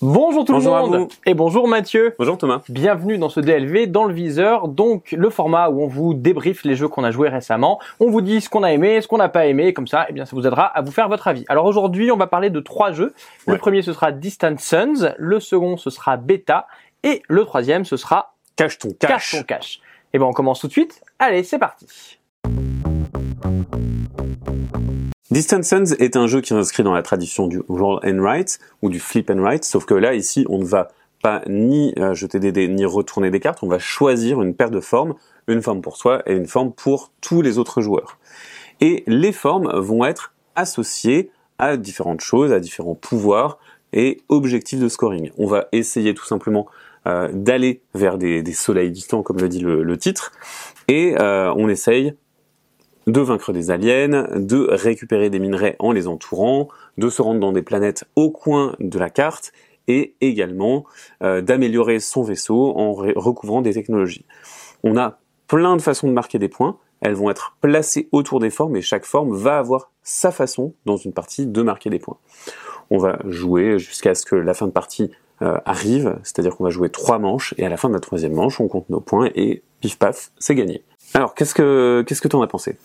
Bonjour 0.00 0.44
tout 0.44 0.52
Bonjour 0.52 0.76
à 0.76 0.82
le 0.82 0.86
monde 0.88 0.96
vous. 1.00 1.08
et 1.26 1.34
bonjour 1.34 1.66
Mathieu. 1.66 2.14
Bonjour 2.18 2.38
Thomas. 2.38 2.60
Bienvenue 2.68 3.18
dans 3.18 3.28
ce 3.28 3.40
DLV 3.40 3.86
dans 3.88 4.04
le 4.04 4.14
viseur, 4.14 4.68
donc 4.68 5.10
le 5.10 5.28
format 5.28 5.70
où 5.70 5.82
on 5.82 5.88
vous 5.88 6.14
débriefe 6.14 6.62
les 6.64 6.76
jeux 6.76 6.86
qu'on 6.86 7.02
a 7.02 7.10
joués 7.10 7.28
récemment. 7.28 7.80
On 7.98 8.08
vous 8.08 8.20
dit 8.20 8.40
ce 8.40 8.48
qu'on 8.48 8.62
a 8.62 8.72
aimé, 8.72 9.00
ce 9.00 9.08
qu'on 9.08 9.16
n'a 9.18 9.28
pas 9.28 9.46
aimé, 9.46 9.72
comme 9.72 9.88
ça, 9.88 10.06
eh 10.08 10.12
bien 10.12 10.24
ça 10.24 10.36
vous 10.36 10.46
aidera 10.46 10.66
à 10.66 10.82
vous 10.82 10.92
faire 10.92 11.08
votre 11.08 11.26
avis. 11.26 11.44
Alors 11.48 11.64
aujourd'hui, 11.66 12.12
on 12.12 12.16
va 12.16 12.28
parler 12.28 12.48
de 12.50 12.60
trois 12.60 12.92
jeux. 12.92 13.12
Le 13.46 13.54
Ouais. 13.54 13.58
premier 13.58 13.82
ce 13.82 13.92
sera 13.92 14.12
Distant 14.12 14.54
Suns, 14.56 15.14
le 15.18 15.40
second 15.40 15.76
ce 15.76 15.90
sera 15.90 16.16
Beta 16.16 16.68
et 17.02 17.22
le 17.28 17.44
troisième 17.44 17.84
ce 17.84 17.96
sera 17.96 18.34
Cache 18.54 18.78
ton 18.78 18.90
Cache 18.90 19.08
cache. 19.10 19.30
ton 19.32 19.42
cache. 19.42 19.80
Et 20.12 20.18
ben 20.18 20.26
on 20.26 20.32
commence 20.32 20.60
tout 20.60 20.68
de 20.68 20.72
suite. 20.72 21.02
Allez, 21.18 21.42
c'est 21.42 21.58
parti. 21.58 21.86
Distant 25.30 25.62
Suns 25.62 25.94
est 25.98 26.16
un 26.16 26.26
jeu 26.26 26.40
qui 26.40 26.48
s'inscrit 26.48 26.82
dans 26.82 26.94
la 26.94 27.02
tradition 27.02 27.48
du 27.48 27.60
roll 27.68 28.00
and 28.02 28.18
write 28.18 28.58
ou 28.80 28.88
du 28.88 28.98
flip 28.98 29.28
and 29.28 29.42
write, 29.42 29.62
sauf 29.62 29.84
que 29.84 29.92
là, 29.92 30.14
ici, 30.14 30.46
on 30.48 30.56
ne 30.56 30.64
va 30.64 30.88
pas 31.22 31.42
ni 31.46 31.92
euh, 31.98 32.14
jeter 32.14 32.40
des 32.40 32.50
dés, 32.50 32.66
ni 32.66 32.86
retourner 32.86 33.30
des 33.30 33.38
cartes, 33.38 33.62
on 33.62 33.68
va 33.68 33.78
choisir 33.78 34.40
une 34.40 34.54
paire 34.54 34.70
de 34.70 34.80
formes, 34.80 35.14
une 35.46 35.60
forme 35.60 35.82
pour 35.82 35.98
soi 35.98 36.22
et 36.24 36.32
une 36.32 36.46
forme 36.46 36.72
pour 36.72 37.12
tous 37.20 37.42
les 37.42 37.58
autres 37.58 37.82
joueurs. 37.82 38.18
Et 38.80 39.04
les 39.06 39.32
formes 39.32 39.70
vont 39.78 40.02
être 40.06 40.32
associées 40.54 41.30
à 41.58 41.76
différentes 41.76 42.22
choses, 42.22 42.50
à 42.50 42.60
différents 42.60 42.94
pouvoirs 42.94 43.58
et 43.92 44.22
objectifs 44.30 44.80
de 44.80 44.88
scoring. 44.88 45.30
On 45.36 45.46
va 45.46 45.68
essayer 45.72 46.14
tout 46.14 46.24
simplement 46.24 46.68
euh, 47.06 47.28
d'aller 47.34 47.82
vers 47.94 48.16
des, 48.16 48.42
soleils 48.54 48.90
distants, 48.90 49.22
comme 49.22 49.38
le 49.38 49.50
dit 49.50 49.60
le, 49.60 49.82
le 49.82 49.96
titre, 49.98 50.32
et 50.86 51.16
euh, 51.18 51.52
on 51.54 51.68
essaye 51.68 52.14
de 53.08 53.20
vaincre 53.20 53.52
des 53.52 53.70
aliens, 53.70 54.28
de 54.36 54.68
récupérer 54.70 55.30
des 55.30 55.38
minerais 55.38 55.76
en 55.78 55.92
les 55.92 56.06
entourant, 56.06 56.68
de 56.98 57.08
se 57.08 57.22
rendre 57.22 57.40
dans 57.40 57.52
des 57.52 57.62
planètes 57.62 58.04
au 58.16 58.30
coin 58.30 58.76
de 58.78 58.98
la 58.98 59.10
carte, 59.10 59.52
et 59.88 60.14
également 60.20 60.84
euh, 61.22 61.40
d'améliorer 61.40 61.98
son 61.98 62.22
vaisseau 62.22 62.74
en 62.76 62.92
recouvrant 62.92 63.62
des 63.62 63.72
technologies. 63.72 64.26
On 64.84 64.98
a 64.98 65.18
plein 65.46 65.76
de 65.76 65.82
façons 65.82 66.06
de 66.06 66.12
marquer 66.12 66.38
des 66.38 66.48
points, 66.48 66.76
elles 67.00 67.14
vont 67.14 67.30
être 67.30 67.56
placées 67.62 68.08
autour 68.12 68.38
des 68.38 68.50
formes, 68.50 68.76
et 68.76 68.82
chaque 68.82 69.06
forme 69.06 69.34
va 69.34 69.58
avoir 69.58 69.90
sa 70.02 70.30
façon 70.30 70.74
dans 70.84 70.98
une 70.98 71.14
partie 71.14 71.46
de 71.46 71.62
marquer 71.62 71.88
des 71.88 71.98
points. 71.98 72.18
On 72.90 72.98
va 72.98 73.18
jouer 73.24 73.78
jusqu'à 73.78 74.14
ce 74.14 74.26
que 74.26 74.36
la 74.36 74.52
fin 74.52 74.66
de 74.66 74.72
partie 74.72 75.10
euh, 75.40 75.58
arrive, 75.64 76.18
c'est-à-dire 76.22 76.54
qu'on 76.56 76.64
va 76.64 76.70
jouer 76.70 76.90
trois 76.90 77.18
manches, 77.18 77.54
et 77.56 77.64
à 77.64 77.70
la 77.70 77.78
fin 77.78 77.88
de 77.88 77.94
la 77.94 78.00
troisième 78.00 78.34
manche, 78.34 78.60
on 78.60 78.68
compte 78.68 78.90
nos 78.90 79.00
points, 79.00 79.30
et 79.34 79.62
pif 79.80 79.98
paf, 79.98 80.32
c'est 80.38 80.54
gagné. 80.54 80.84
Alors, 81.14 81.34
qu'est-ce 81.34 81.54
que 81.54 82.04
qu'est-ce 82.06 82.20
que 82.20 82.28
t'en 82.28 82.42
as 82.42 82.46
pensé? 82.46 82.76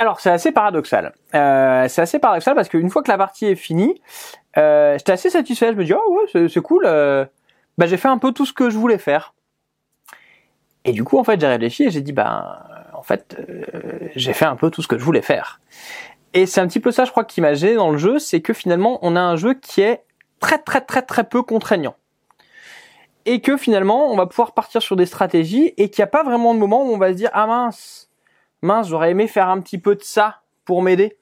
Alors 0.00 0.18
c'est 0.18 0.30
assez 0.30 0.50
paradoxal. 0.50 1.12
Euh, 1.34 1.86
c'est 1.88 2.00
assez 2.00 2.18
paradoxal 2.18 2.54
parce 2.54 2.70
qu'une 2.70 2.88
fois 2.88 3.02
que 3.02 3.10
la 3.10 3.18
partie 3.18 3.44
est 3.44 3.54
finie, 3.54 4.00
euh, 4.56 4.96
j'étais 4.96 5.12
assez 5.12 5.28
satisfait. 5.28 5.72
Je 5.72 5.76
me 5.76 5.84
dis 5.84 5.92
oh 5.92 6.20
ouais 6.34 6.48
c'est, 6.48 6.60
cool. 6.62 6.84
euh, 6.86 7.26
bah 7.76 7.86
j'ai 7.86 7.98
fait 7.98 8.08
un 8.08 8.16
peu 8.16 8.32
tout 8.32 8.46
ce 8.46 8.54
que 8.54 8.70
je 8.70 8.78
voulais 8.78 8.96
faire. 8.96 9.34
Et 10.86 10.92
du 10.92 11.04
coup 11.04 11.18
en 11.18 11.24
fait 11.24 11.38
j'ai 11.38 11.46
réfléchi 11.46 11.84
et 11.84 11.90
j'ai 11.90 12.00
dit 12.00 12.12
ben 12.14 12.56
en 12.94 13.02
fait 13.02 13.36
euh, 13.38 14.08
j'ai 14.16 14.32
fait 14.32 14.46
un 14.46 14.56
peu 14.56 14.70
tout 14.70 14.80
ce 14.80 14.88
que 14.88 14.96
je 14.96 15.04
voulais 15.04 15.20
faire. 15.20 15.60
Et 16.32 16.46
c'est 16.46 16.62
un 16.62 16.66
petit 16.66 16.80
peu 16.80 16.92
ça 16.92 17.04
je 17.04 17.10
crois 17.10 17.24
qui 17.24 17.42
m'a 17.42 17.52
gêné 17.52 17.74
dans 17.74 17.90
le 17.90 17.98
jeu, 17.98 18.18
c'est 18.18 18.40
que 18.40 18.54
finalement 18.54 18.98
on 19.02 19.16
a 19.16 19.20
un 19.20 19.36
jeu 19.36 19.52
qui 19.52 19.82
est 19.82 20.02
très 20.40 20.56
très 20.56 20.80
très 20.80 21.02
très 21.02 21.24
peu 21.24 21.42
contraignant. 21.42 21.94
Et 23.26 23.40
que 23.40 23.56
finalement 23.56 24.10
on 24.10 24.16
va 24.16 24.26
pouvoir 24.26 24.52
partir 24.52 24.82
sur 24.82 24.96
des 24.96 25.06
stratégies 25.06 25.74
et 25.76 25.90
qu'il 25.90 26.02
n'y 26.02 26.04
a 26.04 26.08
pas 26.08 26.22
vraiment 26.22 26.54
de 26.54 26.58
moment 26.58 26.84
où 26.84 26.92
on 26.92 26.98
va 26.98 27.10
se 27.10 27.16
dire 27.16 27.30
ah 27.32 27.46
mince 27.46 28.10
mince, 28.62 28.88
j'aurais 28.88 29.10
aimé 29.10 29.26
faire 29.26 29.48
un 29.48 29.60
petit 29.60 29.78
peu 29.78 29.94
de 29.94 30.02
ça 30.02 30.42
pour 30.64 30.82
m'aider. 30.82 31.16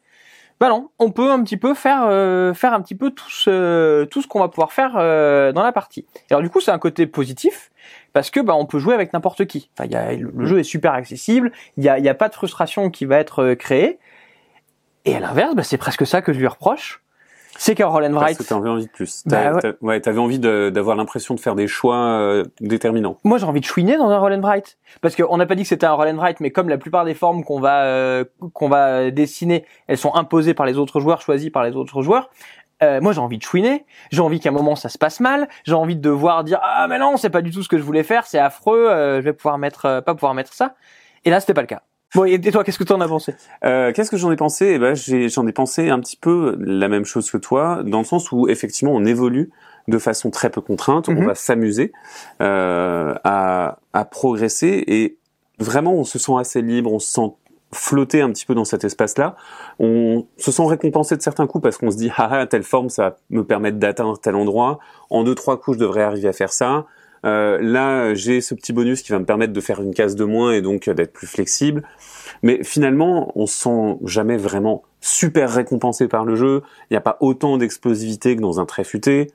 Bah 0.61 0.69
non, 0.69 0.91
on 0.99 1.13
peut 1.13 1.31
un 1.31 1.43
petit 1.45 1.57
peu 1.57 1.73
faire 1.73 2.05
euh, 2.09 2.53
faire 2.53 2.75
un 2.75 2.83
petit 2.83 2.97
peu 2.97 3.11
tout 3.13 3.31
ce 3.31 4.05
tout 4.07 4.23
ce 4.23 4.27
qu'on 4.27 4.41
va 4.41 4.49
pouvoir 4.49 4.73
faire 4.73 4.97
euh, 4.97 5.53
dans 5.53 5.63
la 5.63 5.71
partie. 5.71 6.05
Alors 6.31 6.43
du 6.43 6.51
coup, 6.51 6.61
c'est 6.61 6.73
un 6.73 6.81
côté 6.81 7.07
positif 7.07 7.71
parce 8.13 8.31
que 8.31 8.41
bah 8.41 8.57
on 8.57 8.67
peut 8.67 8.81
jouer 8.81 8.95
avec 8.95 9.13
n'importe 9.13 9.47
qui. 9.47 9.71
Enfin, 9.75 9.89
y 9.89 9.95
a, 9.95 10.13
le, 10.15 10.47
jeu 10.47 10.59
est 10.59 10.65
super 10.65 10.95
accessible, 10.95 11.53
il 11.77 11.85
y 11.85 11.89
a 11.89 12.01
y 12.01 12.09
a 12.09 12.15
pas 12.15 12.29
de 12.29 12.35
frustration 12.35 12.91
qui 12.91 13.05
va 13.05 13.19
être 13.19 13.45
euh, 13.45 13.55
créée. 13.55 14.01
Et 15.05 15.15
à 15.15 15.21
l'inverse, 15.21 15.55
bah, 15.55 15.63
c'est 15.63 15.79
presque 15.79 16.07
ça 16.07 16.23
que 16.23 16.33
je 16.33 16.41
lui 16.41 16.49
reproche. 16.49 17.03
C'est 17.61 17.83
Roll 17.83 18.05
and 18.05 18.15
Parce 18.15 18.37
que 18.39 18.45
t'avais 18.45 18.69
envie 18.69 18.87
de 18.87 18.91
plus. 18.91 19.25
Bah 19.27 19.53
ouais. 19.83 20.01
t'avais 20.01 20.19
envie 20.19 20.39
de- 20.39 20.71
d'avoir 20.73 20.97
l'impression 20.97 21.35
de 21.35 21.41
faire 21.41 21.57
des 21.57 21.67
choix 21.67 21.97
euh, 21.97 22.45
déterminants. 22.61 23.19
moi 23.25 23.37
j'ai 23.39 23.47
envie 23.47 23.61
de 23.61 23.65
chouiner 23.65 23.97
dans 23.99 24.09
un 24.11 24.19
roll 24.19 24.33
and 24.33 24.41
write. 24.43 24.79
Parce 25.01 25.17
qu'on 25.17 25.37
n'a 25.37 25.45
pas 25.45 25.57
dit 25.57 25.63
que 25.63 25.69
c'était 25.69 25.87
un 25.87 25.93
roll 25.93 26.09
and 26.09 26.17
write 26.19 26.39
mais 26.41 26.51
comme 26.51 26.69
la 26.69 26.79
plupart 26.79 27.05
des 27.05 27.15
formes 27.15 27.43
qu'on 27.45 27.61
va 27.61 27.83
euh, 27.83 28.25
qu'on 28.55 28.69
va 28.69 29.11
dessiner 29.11 29.65
elles 29.89 29.99
sont 29.99 30.15
imposées 30.15 30.55
par 30.55 30.67
les 30.67 30.79
autres 30.79 31.01
joueurs 31.01 31.21
choisies 31.21 31.51
par 31.51 31.65
les 31.65 31.75
autres 31.75 32.01
joueurs 32.03 32.31
euh, 32.85 33.01
moi 33.01 33.13
j'ai 33.13 33.21
envie 33.21 33.39
de 33.39 33.43
chouiner. 33.43 33.85
J'ai 34.13 34.21
envie 34.23 34.39
qu'à 34.39 34.51
un 34.51 34.53
moment 34.53 34.77
ça 34.77 34.89
se 34.89 34.99
passe 34.99 35.19
mal. 35.19 35.49
J'ai 35.65 35.75
envie 35.75 35.97
de 35.97 36.01
devoir 36.01 36.45
dire 36.45 36.61
ah 36.63 36.87
mais 36.89 37.01
non 37.01 37.17
c'est 37.17 37.29
pas 37.31 37.43
du 37.43 37.51
tout 37.51 37.65
ce 37.65 37.69
que 37.69 37.77
je 37.77 37.83
voulais 37.83 38.05
faire. 38.05 38.25
C'est 38.27 38.39
affreux 38.39 38.89
euh, 38.89 39.17
je 39.17 39.25
vais 39.25 39.33
pouvoir 39.33 39.59
mettre 39.59 39.87
euh, 39.87 40.01
pas 40.01 40.15
pouvoir 40.15 40.33
mettre 40.35 40.53
ça. 40.55 40.75
Et 41.25 41.31
là 41.31 41.41
c'était 41.41 41.55
pas 41.55 41.63
le 41.63 41.67
cas 41.67 41.83
bon 42.15 42.25
et 42.25 42.41
toi 42.41 42.65
qu'est-ce 42.65 42.79
que 42.79 42.85
tu 42.85 42.93
en 42.93 43.01
as 43.01 43.09
pensé? 43.09 43.35
Euh, 43.65 43.93
Qu'est-ce 43.93 44.11
que 44.11 44.17
j'en 44.17 44.31
ai 44.33 44.37
pensé? 44.37 44.67
Eh 44.75 44.79
ben, 44.79 44.95
j'en 44.95 45.47
ai 45.47 45.53
pensé 45.53 45.91
un 45.91 46.01
petit 46.01 46.17
peu 46.17 46.57
la 46.61 46.89
même 46.89 47.05
chose 47.05 47.31
que 47.31 47.37
toi, 47.39 47.83
dans 47.85 47.99
le 47.99 48.05
sens 48.05 48.33
où 48.33 48.49
effectivement 48.49 48.93
on 48.95 49.05
évolue 49.05 49.51
de 49.89 49.99
façon 49.99 50.31
très 50.31 50.51
peu 50.51 50.61
contrainte, 50.61 51.09
Mhm. 51.09 51.19
on 51.19 51.27
va 51.27 51.35
s'amuser 51.35 51.93
euh, 52.41 53.15
à, 53.25 53.79
à 53.93 54.05
progresser 54.05 54.85
et 54.87 55.17
vraiment 55.59 55.95
on 55.95 56.05
se 56.05 56.19
sent 56.19 56.33
assez 56.39 56.63
libre, 56.63 56.93
on 56.93 56.99
se 56.99 57.09
sent 57.13 57.33
flotter 57.73 58.23
un 58.23 58.31
petit 58.31 58.47
peu 58.47 58.55
dans 58.55 58.65
cet 58.65 58.85
espace-là. 58.85 59.37
On 59.79 60.27
se 60.39 60.51
sent 60.51 60.63
récompensé 60.67 61.17
de 61.17 61.23
certains 61.23 61.47
coups 61.47 61.63
parce 61.63 61.77
qu'on 61.77 61.91
se 61.91 61.97
dit 61.99 62.11
ah 62.17 62.29
ah 62.33 62.47
telle 62.47 62.63
forme 62.63 62.89
ça 62.89 63.03
va 63.11 63.17
me 63.31 63.45
permettre 63.45 63.77
d'atteindre 63.79 64.19
tel 64.19 64.37
endroit. 64.37 64.79
En 65.11 65.23
deux 65.25 65.35
trois 65.35 65.61
coups 65.61 65.77
je 65.77 65.83
devrais 65.83 66.03
arriver 66.03 66.29
à 66.29 66.33
faire 66.33 66.53
ça. 66.53 66.87
Euh, 67.29 67.59
là 67.61 68.15
j'ai 68.15 68.41
ce 68.41 68.55
petit 68.55 68.73
bonus 68.73 69.03
qui 69.03 69.13
va 69.13 69.19
me 69.19 69.25
permettre 69.25 69.53
de 69.53 69.61
faire 69.61 69.81
une 69.81 69.93
case 69.95 70.17
de 70.17 70.25
moins 70.25 70.53
et 70.53 70.63
donc 70.63 70.89
euh, 70.89 70.95
d'être 70.95 71.13
plus 71.13 71.27
flexible. 71.27 71.83
Mais 72.43 72.63
finalement, 72.63 73.33
on 73.35 73.47
se 73.47 73.57
sent 73.57 73.99
jamais 74.05 74.37
vraiment 74.37 74.83
super 75.01 75.53
récompensé 75.53 76.09
par 76.09 76.25
le 76.25 76.37
jeu. 76.37 76.63
Il 76.91 76.95
n'y 76.95 76.97
a 76.97 77.01
pas 77.01 77.17
autant 77.21 77.59
d'explosivité 77.59 78.37
que 78.37 78.41
dans 78.41 78.61
un 78.61 78.67
trait 78.67 78.85
futé. 78.85 79.29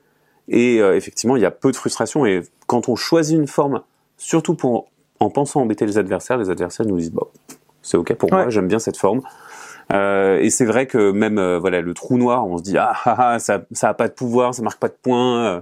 Et 0.48 0.80
euh, 0.82 0.96
effectivement, 0.96 1.36
il 1.36 1.42
y 1.42 1.46
a 1.46 1.52
peu 1.52 1.72
de 1.72 1.76
frustration. 1.76 2.26
Et 2.26 2.42
quand 2.68 2.90
on 2.90 2.96
choisit 2.96 3.38
une 3.38 3.48
forme, 3.48 3.82
surtout 4.18 4.56
pour, 4.56 4.88
en 5.20 5.30
pensant 5.30 5.62
embêter 5.62 5.86
les 5.86 5.98
adversaires, 5.98 6.38
les 6.38 6.50
adversaires 6.50 6.86
nous 6.86 6.98
disent, 6.98 7.12
bon, 7.12 7.28
c'est 7.82 7.98
ok 7.98 8.14
pour 8.16 8.32
moi, 8.32 8.50
j'aime 8.50 8.68
bien 8.68 8.80
cette 8.80 8.98
forme. 8.98 9.22
Euh, 9.92 10.40
et 10.40 10.50
c'est 10.50 10.66
vrai 10.66 10.88
que 10.88 11.12
même 11.12 11.38
euh, 11.38 11.60
voilà 11.60 11.82
le 11.82 11.94
trou 11.94 12.18
noir, 12.18 12.48
on 12.48 12.58
se 12.58 12.64
dit 12.64 12.78
ah 12.78 12.94
ah 13.04 13.16
ah 13.34 13.40
ça 13.40 13.64
ça 13.74 13.90
a 13.90 13.94
pas 13.94 14.08
de 14.08 14.14
pouvoir, 14.14 14.56
ça 14.56 14.64
marque 14.64 14.80
pas 14.80 14.88
de 14.88 14.96
points, 15.02 15.62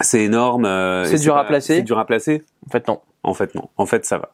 c'est 0.00 0.22
énorme. 0.22 0.64
euh, 0.64 1.04
C'est 1.04 1.18
dur 1.18 1.36
à 1.36 1.44
placer. 1.44 1.76
C'est 1.76 1.82
dur 1.82 1.98
à 1.98 2.06
placer. 2.06 2.44
en 2.66 2.70
fait 2.70 2.88
non 2.88 3.00
En 3.22 3.34
fait, 3.34 3.54
non. 3.54 3.68
En 3.76 3.86
fait, 3.86 4.04
ça 4.04 4.18
va. 4.18 4.30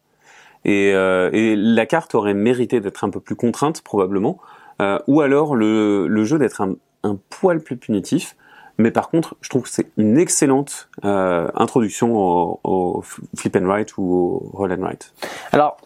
Et, 0.64 0.92
euh, 0.94 1.28
et 1.32 1.56
la 1.56 1.84
carte 1.86 2.14
aurait 2.14 2.34
mérité 2.34 2.80
d'être 2.80 3.04
un 3.04 3.10
peu 3.10 3.20
plus 3.20 3.36
contrainte, 3.36 3.82
probablement, 3.82 4.38
euh, 4.80 4.98
ou 5.06 5.20
alors 5.20 5.54
le, 5.54 6.06
le 6.06 6.24
jeu 6.24 6.38
d'être 6.38 6.60
un, 6.62 6.74
un 7.02 7.18
poil 7.28 7.60
plus 7.60 7.76
punitif. 7.76 8.36
Mais 8.78 8.90
par 8.90 9.08
contre, 9.08 9.36
je 9.40 9.50
trouve 9.50 9.62
que 9.62 9.68
c'est 9.68 9.86
une 9.96 10.18
excellente 10.18 10.88
euh, 11.04 11.48
introduction 11.54 12.16
au, 12.16 12.60
au 12.64 13.02
flip 13.36 13.54
and 13.56 13.66
write 13.66 13.96
ou 13.98 14.12
au 14.12 14.50
roll 14.56 14.72
and 14.72 14.80
write. 14.82 15.12
Alors, 15.52 15.76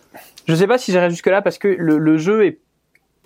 je 0.47 0.55
sais 0.55 0.67
pas 0.67 0.78
si 0.78 0.93
j'irai 0.93 1.11
jusque 1.11 1.27
là 1.27 1.43
parce 1.43 1.59
que 1.59 1.69
le, 1.69 1.99
le 1.99 2.17
jeu 2.17 2.47
est 2.47 2.59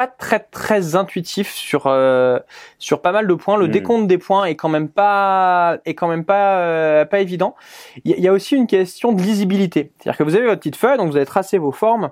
pas 0.03 0.09
très 0.09 0.41
très 0.41 0.97
intuitif 0.97 1.53
sur 1.53 1.85
euh, 1.87 2.39
sur 2.79 3.01
pas 3.03 3.13
mal 3.13 3.27
de 3.27 3.35
points. 3.35 3.57
Le 3.57 3.67
Mm. 3.67 3.71
décompte 3.71 4.07
des 4.09 4.19
points 4.19 4.45
est 4.47 4.57
quand 4.57 4.69
même 4.69 4.89
pas 4.89 5.79
est 5.85 5.95
quand 5.95 6.09
même 6.09 6.25
pas 6.25 6.57
euh, 6.59 7.05
pas 7.05 7.21
évident. 7.21 7.55
Il 8.05 8.11
y, 8.11 8.15
a- 8.15 8.17
il 8.17 8.23
y 8.25 8.29
a 8.29 8.33
aussi 8.33 8.57
une 8.57 8.67
question 8.67 9.13
de 9.13 9.23
lisibilité, 9.23 9.93
c'est-à-dire 9.99 10.19
que 10.19 10.25
vous 10.25 10.35
avez 10.35 10.47
votre 10.47 10.59
petite 10.59 10.77
feuille, 10.77 10.97
donc 10.99 11.11
vous 11.11 11.17
allez 11.17 11.27
tracer 11.27 11.59
vos 11.59 11.73
formes 11.73 12.11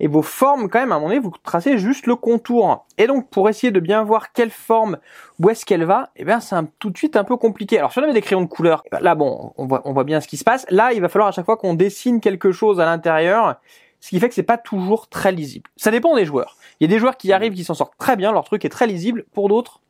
et 0.00 0.08
vos 0.08 0.22
formes 0.22 0.68
quand 0.68 0.80
même 0.80 0.92
à 0.92 0.96
un 0.96 0.98
moment 0.98 1.08
donné 1.10 1.20
vous 1.20 1.32
tracez 1.44 1.78
juste 1.78 2.06
le 2.06 2.16
contour. 2.16 2.86
Et 2.98 3.06
donc 3.06 3.28
pour 3.30 3.48
essayer 3.48 3.70
de 3.70 3.80
bien 3.80 4.02
voir 4.02 4.32
quelle 4.32 4.50
forme 4.50 4.98
où 5.40 5.48
est-ce 5.50 5.64
qu'elle 5.64 5.84
va, 5.84 6.10
eh 6.16 6.24
bien 6.24 6.40
c'est 6.40 6.56
tout 6.80 6.90
de 6.90 6.98
suite 6.98 7.14
un 7.16 7.24
peu 7.24 7.36
compliqué. 7.36 7.78
Alors 7.78 7.92
si 7.92 7.98
on 8.00 8.02
avait 8.02 8.12
des 8.12 8.20
crayons 8.22 8.42
de 8.42 8.46
couleur, 8.46 8.82
ben, 8.90 8.98
là 9.00 9.14
bon, 9.14 9.52
on 9.56 9.66
voit 9.66 9.82
on 9.84 9.92
voit 9.92 10.04
bien 10.04 10.20
ce 10.20 10.26
qui 10.28 10.36
se 10.36 10.44
passe. 10.44 10.66
Là, 10.70 10.92
il 10.92 11.00
va 11.00 11.08
falloir 11.08 11.28
à 11.28 11.32
chaque 11.32 11.44
fois 11.44 11.56
qu'on 11.56 11.74
dessine 11.74 12.20
quelque 12.20 12.50
chose 12.52 12.80
à 12.80 12.84
l'intérieur 12.84 13.56
ce 14.00 14.10
qui 14.10 14.20
fait 14.20 14.28
que 14.28 14.34
c'est 14.34 14.42
pas 14.42 14.58
toujours 14.58 15.08
très 15.08 15.32
lisible. 15.32 15.68
Ça 15.76 15.90
dépend 15.90 16.14
des 16.16 16.24
joueurs. 16.24 16.56
Il 16.80 16.88
y 16.88 16.92
a 16.92 16.94
des 16.94 17.00
joueurs 17.00 17.16
qui 17.16 17.32
arrivent, 17.32 17.54
qui 17.54 17.64
s'en 17.64 17.74
sortent 17.74 17.94
très 17.98 18.16
bien, 18.16 18.32
leur 18.32 18.44
truc 18.44 18.64
est 18.64 18.68
très 18.68 18.86
lisible. 18.86 19.24
Pour 19.32 19.48
d'autres, 19.48 19.80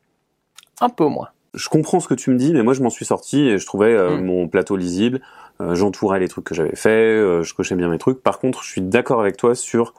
un 0.80 0.88
peu 0.88 1.06
moins. 1.06 1.28
Je 1.54 1.68
comprends 1.68 1.98
ce 2.00 2.08
que 2.08 2.14
tu 2.14 2.30
me 2.30 2.36
dis, 2.36 2.52
mais 2.52 2.62
moi 2.62 2.74
je 2.74 2.82
m'en 2.82 2.90
suis 2.90 3.04
sorti 3.04 3.40
et 3.48 3.58
je 3.58 3.66
trouvais 3.66 3.92
euh, 3.92 4.16
Mm. 4.18 4.24
mon 4.24 4.48
plateau 4.48 4.76
lisible. 4.76 5.20
Euh, 5.60 5.74
J'entourais 5.74 6.20
les 6.20 6.28
trucs 6.28 6.44
que 6.44 6.54
j'avais 6.54 6.76
fait, 6.76 6.90
euh, 6.90 7.42
je 7.42 7.52
cochais 7.54 7.74
bien 7.74 7.88
mes 7.88 7.98
trucs. 7.98 8.22
Par 8.22 8.38
contre, 8.38 8.62
je 8.62 8.70
suis 8.70 8.80
d'accord 8.82 9.20
avec 9.20 9.36
toi 9.36 9.54
sur 9.54 9.94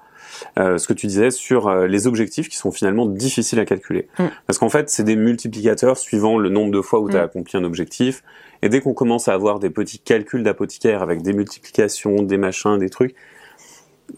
ce 0.55 0.87
que 0.87 0.93
tu 0.93 1.07
disais 1.07 1.31
sur 1.31 1.69
les 1.85 2.07
objectifs 2.07 2.47
qui 2.49 2.55
sont 2.55 2.71
finalement 2.71 3.05
difficiles 3.07 3.59
à 3.59 3.65
calculer. 3.65 4.07
Mm. 4.19 4.25
Parce 4.47 4.57
qu'en 4.59 4.69
fait, 4.69 4.89
c'est 4.89 5.03
des 5.03 5.15
multiplicateurs 5.17 5.97
suivant 5.97 6.37
le 6.37 6.49
nombre 6.49 6.71
de 6.71 6.79
fois 6.81 6.99
où 6.99 7.09
tu 7.09 7.17
as 7.17 7.21
Mm. 7.21 7.25
accompli 7.25 7.57
un 7.57 7.63
objectif. 7.65 8.23
Et 8.61 8.69
dès 8.69 8.79
qu'on 8.79 8.93
commence 8.93 9.27
à 9.27 9.33
avoir 9.33 9.59
des 9.59 9.69
petits 9.69 9.99
calculs 9.99 10.43
d'apothicaire 10.43 11.01
avec 11.01 11.23
des 11.23 11.33
multiplications, 11.33 12.21
des 12.21 12.37
machins, 12.37 12.77
des 12.77 12.89
trucs, 12.89 13.15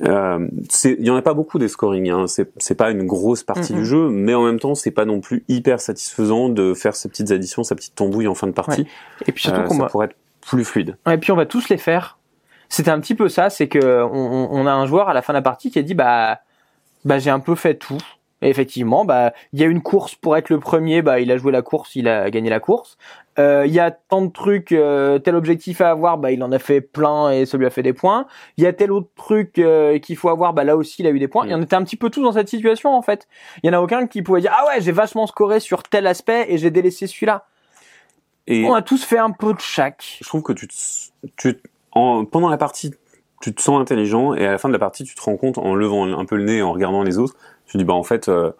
Euh, 0.02 0.48
il 0.86 1.06
y 1.06 1.10
en 1.10 1.16
a 1.16 1.22
pas 1.22 1.34
beaucoup 1.34 1.60
des 1.60 1.68
scoring. 1.68 2.10
Hein. 2.10 2.28
C'est 2.28 2.52
c'est 2.58 2.76
pas 2.76 2.92
une 2.92 3.06
grosse 3.06 3.44
partie 3.44 3.74
du 3.74 3.86
jeu, 3.86 4.10
mais 4.10 4.34
en 4.34 4.44
même 4.44 4.60
temps, 4.60 4.76
c'est 4.76 4.92
pas 4.92 5.06
non 5.06 5.20
plus 5.20 5.44
hyper 5.48 5.80
satisfaisant 5.82 6.50
de 6.50 6.74
faire 6.74 6.96
ces 6.96 7.10
petites 7.10 7.32
additions, 7.32 7.64
sa 7.64 7.76
petite 7.76 7.96
tambouille 7.96 8.28
en 8.28 8.36
fin 8.36 8.48
de 8.48 8.52
partie. 8.54 8.88
Et 9.28 9.32
puis 9.32 9.44
surtout 9.44 9.62
Euh, 9.62 9.64
qu'on 9.66 9.78
va, 9.78 9.88
pourrait 9.88 10.06
être 10.08 10.16
plus 10.42 10.64
fluide. 10.66 10.98
et 11.10 11.18
puis 11.18 11.32
on 11.32 11.36
va 11.36 11.46
tous 11.46 11.70
les 11.70 11.78
faire. 11.78 12.18
C'était 12.70 12.90
un 12.92 13.00
petit 13.00 13.16
peu 13.16 13.28
ça, 13.30 13.50
c'est 13.50 13.68
que 13.68 14.04
on- 14.04 14.48
on 14.52 14.66
a 14.66 14.72
un 14.72 14.86
joueur 14.86 15.10
à 15.10 15.14
la 15.14 15.22
fin 15.22 15.34
de 15.34 15.38
la 15.38 15.42
partie 15.42 15.70
qui 15.72 15.80
a 15.80 15.82
dit 15.84 15.94
bah 15.94 16.40
bah 17.06 17.20
j'ai 17.20 17.30
un 17.30 17.40
peu 17.40 17.56
fait 17.56 17.76
tout. 17.76 17.98
Et 18.42 18.50
effectivement, 18.50 19.06
bah 19.06 19.34
il 19.54 19.60
y 19.60 19.64
a 19.64 19.68
une 19.68 19.82
course 19.82 20.16
pour 20.16 20.38
être 20.38 20.50
le 20.50 20.60
premier, 20.60 21.02
bah 21.02 21.20
il 21.20 21.32
a 21.32 21.38
joué 21.38 21.52
la 21.52 21.62
course, 21.62 21.96
il 21.96 22.08
a 22.08 22.30
gagné 22.30 22.50
la 22.50 22.60
course. 22.60 22.98
Euh, 23.40 23.66
Il 23.66 23.74
y 23.74 23.80
a 23.80 23.92
tant 23.92 24.22
de 24.22 24.32
trucs, 24.32 24.72
euh, 24.72 25.20
tel 25.20 25.36
objectif 25.36 25.82
à 25.82 25.90
avoir, 25.92 26.18
bah 26.18 26.32
il 26.32 26.44
en 26.44 26.52
a 26.52 26.60
fait 26.60 26.82
plein 26.82 27.32
et 27.32 27.46
ça 27.46 27.58
lui 27.58 27.66
a 27.66 27.70
fait 27.70 27.84
des 27.84 27.94
points. 27.94 28.26
Il 28.58 28.64
y 28.64 28.68
a 28.68 28.74
tel 28.74 28.92
autre 28.92 29.10
truc 29.16 29.58
euh, 29.58 30.00
qu'il 30.00 30.18
faut 30.18 30.30
avoir, 30.30 30.54
bah 30.54 30.64
là 30.64 30.76
aussi 30.76 31.02
il 31.02 31.08
a 31.08 31.12
eu 31.12 31.20
des 31.20 31.28
points. 31.28 31.48
Et 31.48 31.56
on 31.56 31.62
était 31.62 31.76
un 31.76 31.84
petit 31.84 31.98
peu 31.98 32.10
tous 32.10 32.24
dans 32.24 32.34
cette 32.34 32.50
situation 32.50 32.94
en 32.94 33.02
fait. 33.02 33.28
Il 33.64 33.68
y 33.68 33.70
en 33.70 33.74
a 33.74 33.82
aucun 33.82 34.08
qui 34.08 34.22
pouvait 34.22 34.42
dire 34.42 34.54
ah 34.54 34.66
ouais 34.68 34.82
j'ai 34.82 34.92
vachement 34.92 35.28
scoré 35.28 35.60
sur 35.60 35.84
tel 35.84 36.08
aspect 36.08 36.46
et 36.50 36.58
j'ai 36.58 36.72
délaissé 36.72 37.08
celui-là. 37.08 37.46
Et 38.48 38.66
On 38.66 38.74
a 38.74 38.82
tous 38.82 39.04
fait 39.04 39.20
un 39.20 39.32
peu 39.32 39.54
de 39.54 39.60
chaque. 39.60 40.18
je 40.22 40.28
trouve 40.28 40.42
que 40.42 40.54
tu, 40.54 40.68
te, 40.68 40.74
tu 41.38 41.62
en, 41.92 42.26
pendant 42.26 42.50
la 42.50 42.58
partie, 42.58 42.92
tu 43.42 43.54
te 43.54 43.62
sens 43.62 43.80
intelligent 43.80 44.34
et 44.34 44.46
à 44.46 44.52
la 44.52 44.58
fin 44.58 44.70
de 44.70 44.74
la 44.74 44.80
partie, 44.80 45.04
tu 45.04 45.16
te 45.16 45.22
rends 45.22 45.38
compte 45.38 45.58
en 45.58 45.76
levant 45.76 46.06
un 46.06 46.26
peu 46.26 46.36
le 46.36 46.44
nez, 46.44 46.58
et 46.58 46.62
en 46.62 46.74
regardant 46.74 47.04
les 47.04 47.18
autres, 47.18 47.36
tu 47.72 47.74
te 47.74 47.78
dis 47.78 47.86
bah 47.86 47.94
en 47.94 48.04
fait, 48.04 48.28
euh, 48.28 48.52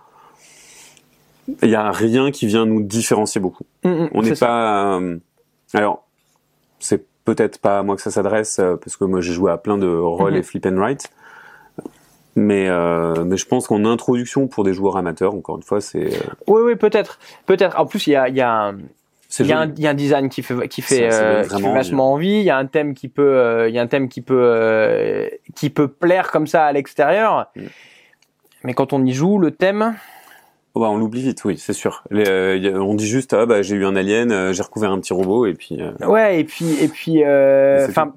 il 1.62 1.70
y 1.70 1.76
a 1.76 1.92
rien 1.92 2.32
qui 2.32 2.46
vient 2.48 2.66
nous 2.66 2.82
différencier 2.82 3.42
beaucoup. 3.42 3.66
Mm, 3.84 3.90
mm, 3.90 4.10
On 4.14 4.22
n'est 4.22 4.36
pas. 4.36 4.98
euh, 5.00 5.18
alors, 5.74 6.06
c'est 6.80 7.04
peut-être 7.26 7.60
pas 7.60 7.80
à 7.80 7.84
moi 7.84 7.96
que 7.96 8.02
ça 8.02 8.10
s'adresse 8.12 8.60
euh, 8.60 8.78
parce 8.78 8.96
que 8.98 9.04
moi 9.04 9.22
j'ai 9.22 9.34
joué 9.34 9.52
à 9.52 9.58
plein 9.58 9.78
de 9.78 9.88
rôles 9.88 10.32
Mhm. 10.34 10.38
et 10.40 10.44
flip 10.44 10.66
and 10.66 10.78
write. 10.78 11.10
Mais 12.36 12.70
euh, 12.70 13.26
mais 13.26 13.36
je 13.36 13.46
pense 13.46 13.68
qu'en 13.68 13.84
introduction 13.84 14.48
pour 14.48 14.64
des 14.64 14.74
joueurs 14.74 14.96
amateurs, 14.96 15.34
encore 15.36 15.58
une 15.58 15.64
fois, 15.64 15.82
c'est 15.82 16.06
euh, 16.14 16.20
Oui, 16.48 16.62
oui, 16.64 16.76
peut-être, 16.78 17.20
peut-être. 17.46 17.78
En 17.78 17.86
plus, 17.86 18.08
il 18.08 18.12
y 18.12 18.16
a, 18.16 18.30
il 18.30 18.36
y 18.36 18.42
a, 18.42 18.50
un- 18.68 18.78
il 19.40 19.46
y 19.48 19.52
a, 19.52 19.58
joli. 19.58 19.72
un, 19.72 19.74
il 19.78 19.84
y 19.84 19.88
a 19.88 19.90
un 19.90 19.94
design 19.96 20.30
qui 20.30 20.42
fait, 20.42 20.68
qui 20.70 20.82
fait, 20.82 21.10
euh, 21.12 21.44
qui 21.44 21.62
fait 21.62 21.74
vachement 21.74 22.14
envie. 22.14 22.30
Il 22.40 22.44
y 22.44 22.50
a 22.50 22.58
un 22.58 22.68
thème 22.68 22.94
qui 22.94 23.10
peut, 23.10 23.22
euh, 23.38 23.68
il 23.68 23.76
y 23.76 23.80
a 23.80 23.82
un 23.82 23.88
thème 23.88 24.08
qui 24.08 24.22
peut, 24.22 24.40
euh, 24.42 25.28
qui 25.56 25.70
peut 25.70 25.90
plaire 25.90 26.32
comme 26.32 26.48
ça 26.48 26.66
à 26.66 26.72
l'extérieur. 26.72 27.48
Mm. 27.58 27.62
Mais 28.64 28.74
quand 28.74 28.94
on 28.94 29.04
y 29.06 29.14
joue, 29.14 29.38
le 29.40 29.52
thème, 29.52 29.96
Oh, 30.74 30.80
bah, 30.80 30.88
on 30.90 30.96
l'oublie 30.98 31.22
vite, 31.22 31.44
oui, 31.44 31.58
c'est 31.58 31.74
sûr. 31.74 32.02
Les, 32.12 32.24
euh, 32.30 32.82
on 32.82 32.94
dit 32.94 33.06
juste 33.06 33.34
ah 33.34 33.46
bah 33.46 33.62
j'ai 33.62 33.76
eu 33.76 33.86
un 33.86 33.94
alien, 33.98 34.32
euh, 34.32 34.54
j'ai 34.54 34.64
recouvert 34.64 34.90
un 34.92 35.00
petit 35.02 35.12
robot 35.12 35.46
et 35.46 35.54
puis 35.54 35.82
euh, 35.82 35.92
ouais. 36.08 36.40
Et 36.40 36.46
puis, 36.46 36.82
et 36.82 36.88
puis, 36.88 37.26
euh, 37.26 37.86
enfin, 37.90 38.14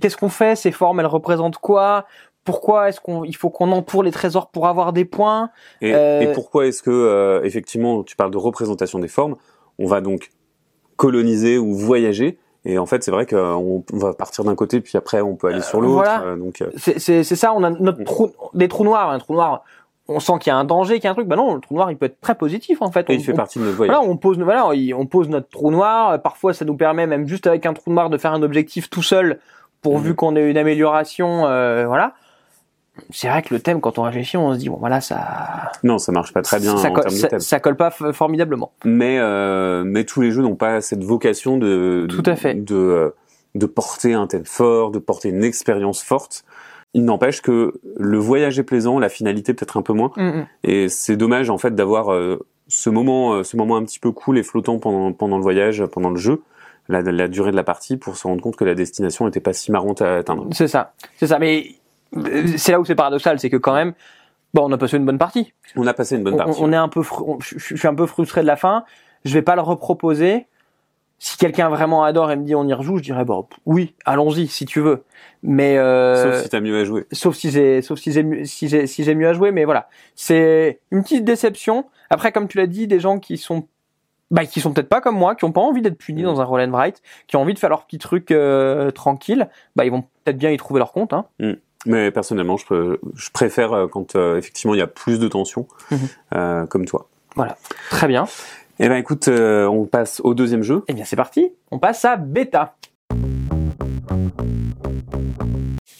qu'est-ce 0.00 0.16
qu'on 0.16 0.28
fait? 0.28 0.56
Ces 0.56 0.72
formes, 0.72 0.98
elles 0.98 1.06
représentent 1.06 1.58
quoi? 1.58 2.06
Pourquoi 2.44 2.88
est-ce 2.88 3.00
qu'on, 3.00 3.22
il 3.22 3.36
faut 3.36 3.50
qu'on 3.50 3.70
entoure 3.70 4.02
les 4.02 4.10
trésors 4.10 4.48
pour 4.50 4.66
avoir 4.66 4.92
des 4.92 5.04
points? 5.04 5.50
Et, 5.80 5.90
et 5.90 6.32
pourquoi 6.34 6.66
est-ce 6.66 6.82
que, 6.82 7.40
effectivement, 7.44 8.02
tu 8.02 8.16
parles 8.16 8.32
de 8.32 8.36
représentation 8.38 8.98
des 8.98 9.06
formes, 9.06 9.36
on 9.78 9.86
va 9.86 10.00
donc 10.00 10.30
coloniser 10.96 11.56
ou 11.58 11.72
voyager, 11.72 12.36
et 12.64 12.78
en 12.78 12.86
fait, 12.86 13.04
c'est 13.04 13.12
vrai 13.12 13.26
qu'on 13.26 13.84
on 13.92 13.96
va 13.96 14.12
partir 14.12 14.42
d'un 14.42 14.56
côté, 14.56 14.80
puis 14.80 14.98
après, 14.98 15.20
on 15.20 15.36
peut 15.36 15.46
aller 15.48 15.62
sur 15.62 15.80
l'autre. 15.80 16.10
voilà. 16.18 16.34
donc, 16.36 16.64
C'est 16.76 16.98
c'est- 16.98 17.22
c'est 17.22 17.36
ça, 17.36 17.52
on 17.54 17.62
a 17.62 17.70
notre 17.70 18.00
Mm. 18.00 18.04
trou, 18.04 18.32
des 18.54 18.66
trous 18.66 18.82
noirs, 18.84 19.10
un 19.10 19.20
trou 19.20 19.34
noir. 19.34 19.62
On 20.14 20.20
sent 20.20 20.32
qu'il 20.40 20.50
y 20.50 20.54
a 20.54 20.56
un 20.56 20.64
danger, 20.64 20.94
qu'il 20.96 21.04
y 21.04 21.06
a 21.08 21.10
un 21.10 21.14
truc. 21.14 21.26
Bah 21.28 21.36
non, 21.36 21.54
le 21.54 21.60
trou 21.60 21.74
noir, 21.74 21.90
il 21.90 21.96
peut 21.96 22.06
être 22.06 22.20
très 22.20 22.34
positif 22.34 22.82
en 22.82 22.90
fait. 22.90 23.08
et 23.10 23.14
On- 23.14 23.16
il 23.18 23.24
fait 23.24 23.32
on- 23.32 23.36
partie 23.36 23.58
de 23.58 23.64
notre 23.64 23.76
voyage. 23.76 23.94
Voilà, 23.96 24.08
on 24.10 24.16
pose, 24.16 24.38
voilà, 24.38 24.68
il- 24.74 24.94
on 24.94 25.06
pose 25.06 25.28
notre 25.28 25.48
trou 25.48 25.70
noir. 25.70 26.20
Parfois, 26.22 26.54
ça 26.54 26.64
nous 26.64 26.76
permet 26.76 27.06
même 27.06 27.26
juste 27.26 27.46
avec 27.46 27.66
un 27.66 27.72
trou 27.72 27.92
noir 27.92 28.10
de 28.10 28.18
faire 28.18 28.32
un 28.32 28.42
objectif 28.42 28.90
tout 28.90 29.02
seul, 29.02 29.38
pourvu 29.82 30.10
Mhm. 30.10 30.14
qu'on 30.16 30.36
ait 30.36 30.50
une 30.50 30.58
amélioration. 30.58 31.46
euh, 31.46 31.86
voilà. 31.86 32.12
C'est 33.10 33.26
vrai 33.28 33.40
que 33.40 33.54
le 33.54 33.60
thème, 33.60 33.80
quand 33.80 33.98
on 33.98 34.02
réfléchit, 34.02 34.36
on 34.36 34.52
se 34.52 34.58
dit 34.58 34.68
bon, 34.68 34.76
voilà, 34.78 35.00
ça, 35.00 35.72
Non, 35.82 35.96
ça 35.96 36.12
marche 36.12 36.32
pas 36.34 36.42
très 36.42 36.60
bien 36.60 36.76
ça, 36.76 36.90
en 36.90 36.94
de 36.94 37.26
thème. 37.26 37.40
ça 37.40 37.58
colle 37.58 37.76
pas 37.76 37.90
formidablement. 37.90 38.72
Mais, 38.84 39.16
euh, 39.18 39.82
mais 39.84 40.04
tous 40.04 40.20
les 40.20 40.30
jeux 40.30 40.42
n'ont 40.42 40.56
pas 40.56 40.82
cette 40.82 41.02
vocation 41.02 41.56
de, 41.56 42.06
Tout 42.10 42.22
à 42.26 42.36
fait. 42.36 42.52
de, 42.54 43.14
de 43.54 43.66
porter 43.66 44.12
un 44.12 44.26
thème 44.26 44.44
fort, 44.44 44.90
de 44.90 44.98
porter 44.98 45.30
une 45.30 45.42
expérience 45.42 46.02
forte. 46.02 46.44
Il 46.94 47.04
n'empêche 47.04 47.40
que 47.40 47.80
le 47.96 48.18
voyage 48.18 48.58
est 48.58 48.64
plaisant, 48.64 48.98
la 48.98 49.08
finalité 49.08 49.54
peut-être 49.54 49.76
un 49.76 49.82
peu 49.82 49.92
moins. 49.92 50.12
Mhm. 50.16 50.46
Et 50.64 50.88
c'est 50.88 51.16
dommage 51.16 51.48
en 51.50 51.58
fait 51.58 51.74
d'avoir 51.74 52.12
euh, 52.12 52.38
ce 52.68 52.90
moment, 52.90 53.34
euh, 53.34 53.42
ce 53.44 53.56
moment 53.56 53.76
un 53.76 53.84
petit 53.84 53.98
peu 53.98 54.12
cool 54.12 54.38
et 54.38 54.42
flottant 54.42 54.78
pendant 54.78 55.12
pendant 55.12 55.36
le 55.36 55.42
voyage, 55.42 55.84
pendant 55.86 56.10
le 56.10 56.18
jeu, 56.18 56.42
la, 56.88 57.00
la 57.02 57.28
durée 57.28 57.50
de 57.50 57.56
la 57.56 57.64
partie, 57.64 57.96
pour 57.96 58.16
se 58.16 58.26
rendre 58.26 58.42
compte 58.42 58.56
que 58.56 58.64
la 58.64 58.74
destination 58.74 59.24
n'était 59.24 59.40
pas 59.40 59.52
si 59.52 59.72
marrante 59.72 60.02
à 60.02 60.16
atteindre. 60.16 60.46
C'est 60.52 60.68
ça, 60.68 60.92
c'est 61.16 61.26
ça. 61.26 61.38
Mais 61.38 61.76
euh, 62.16 62.46
c'est 62.56 62.72
là 62.72 62.80
où 62.80 62.84
c'est 62.84 62.94
paradoxal, 62.94 63.38
c'est 63.38 63.50
que 63.50 63.56
quand 63.56 63.74
même, 63.74 63.94
bon, 64.52 64.68
on 64.68 64.72
a 64.72 64.78
passé 64.78 64.96
une 64.98 65.06
bonne 65.06 65.18
partie. 65.18 65.52
On 65.76 65.86
a 65.86 65.94
passé 65.94 66.16
une 66.16 66.24
bonne 66.24 66.34
on, 66.34 66.38
partie. 66.38 66.60
on 66.60 66.72
est 66.72 66.76
un 66.76 66.88
peu, 66.88 67.02
je 67.40 67.76
suis 67.76 67.88
un 67.88 67.94
peu 67.94 68.06
frustré 68.06 68.42
de 68.42 68.46
la 68.46 68.56
fin. 68.56 68.84
Je 69.24 69.32
vais 69.34 69.42
pas 69.42 69.54
le 69.54 69.62
reproposer. 69.62 70.46
Si 71.24 71.36
quelqu'un 71.36 71.68
vraiment 71.68 72.02
adore 72.02 72.32
et 72.32 72.36
me 72.36 72.42
dit 72.44 72.56
on 72.56 72.66
y 72.66 72.72
rejoue, 72.74 72.98
je 72.98 73.02
dirais 73.04 73.24
bon, 73.24 73.46
oui, 73.64 73.94
allons-y 74.04 74.48
si 74.48 74.64
tu 74.66 74.80
veux. 74.80 75.04
Mais 75.44 75.78
euh, 75.78 76.32
Sauf 76.32 76.42
si 76.42 76.48
t'as 76.48 76.58
mieux 76.60 76.76
à 76.80 76.84
jouer. 76.84 77.06
sauf 77.12 77.36
si 77.36 77.52
j'ai, 77.52 77.80
sauf 77.80 78.00
si 78.00 78.10
j'ai, 78.10 78.24
mieux- 78.24 78.44
si 78.44 78.68
j'ai, 78.68 78.88
si 78.88 79.04
j'ai 79.04 79.14
mieux 79.14 79.28
à 79.28 79.32
jouer. 79.32 79.52
Mais 79.52 79.64
voilà, 79.64 79.88
c'est 80.16 80.80
une 80.90 81.04
petite 81.04 81.24
déception. 81.24 81.86
Après, 82.10 82.32
comme 82.32 82.48
tu 82.48 82.58
l'as 82.58 82.66
dit, 82.66 82.88
des 82.88 82.98
gens 82.98 83.20
qui 83.20 83.38
sont 83.38 83.68
bah, 84.32 84.46
qui 84.46 84.60
sont 84.60 84.72
peut-être 84.72 84.88
pas 84.88 85.00
comme 85.00 85.16
moi, 85.16 85.36
qui 85.36 85.44
ont 85.44 85.52
pas 85.52 85.60
envie 85.60 85.80
d'être 85.80 85.96
punis 85.96 86.22
Mm. 86.22 86.26
dans 86.26 86.40
un 86.40 86.44
roll 86.44 86.60
and 86.60 86.72
write, 86.72 87.02
qui 87.28 87.36
ont 87.36 87.42
envie 87.42 87.54
de 87.54 87.58
faire 87.60 87.70
leur 87.70 87.86
petit 87.86 87.98
truc 87.98 88.32
euh, 88.32 88.90
tranquille, 88.90 89.48
bah 89.76 89.84
ils 89.84 89.92
vont 89.92 90.02
peut-être 90.24 90.38
bien 90.38 90.50
y 90.50 90.56
trouver 90.56 90.78
leur 90.80 90.90
compte. 90.92 91.12
Hein. 91.12 91.26
Mais 91.86 92.10
personnellement, 92.10 92.56
je, 92.56 93.30
préfère 93.32 93.72
euh, 93.72 93.86
quand 93.86 94.16
euh, 94.16 94.38
effectivement 94.38 94.74
il 94.74 94.78
y 94.78 94.82
a 94.82 94.86
plus 94.88 95.20
de 95.20 95.28
tension, 95.28 95.68
Mhm. 95.92 95.98
euh, 96.34 96.66
comme 96.66 96.84
toi. 96.84 97.08
Très 97.90 98.08
bien. 98.08 98.26
Eh 98.78 98.88
ben 98.88 98.96
écoute, 98.96 99.28
euh, 99.28 99.66
on 99.66 99.84
passe 99.84 100.20
au 100.24 100.32
deuxième 100.34 100.62
jeu. 100.62 100.82
Eh 100.88 100.94
bien, 100.94 101.04
c'est 101.04 101.16
parti. 101.16 101.52
On 101.70 101.78
passe 101.78 102.04
à 102.04 102.16
Beta. 102.16 102.74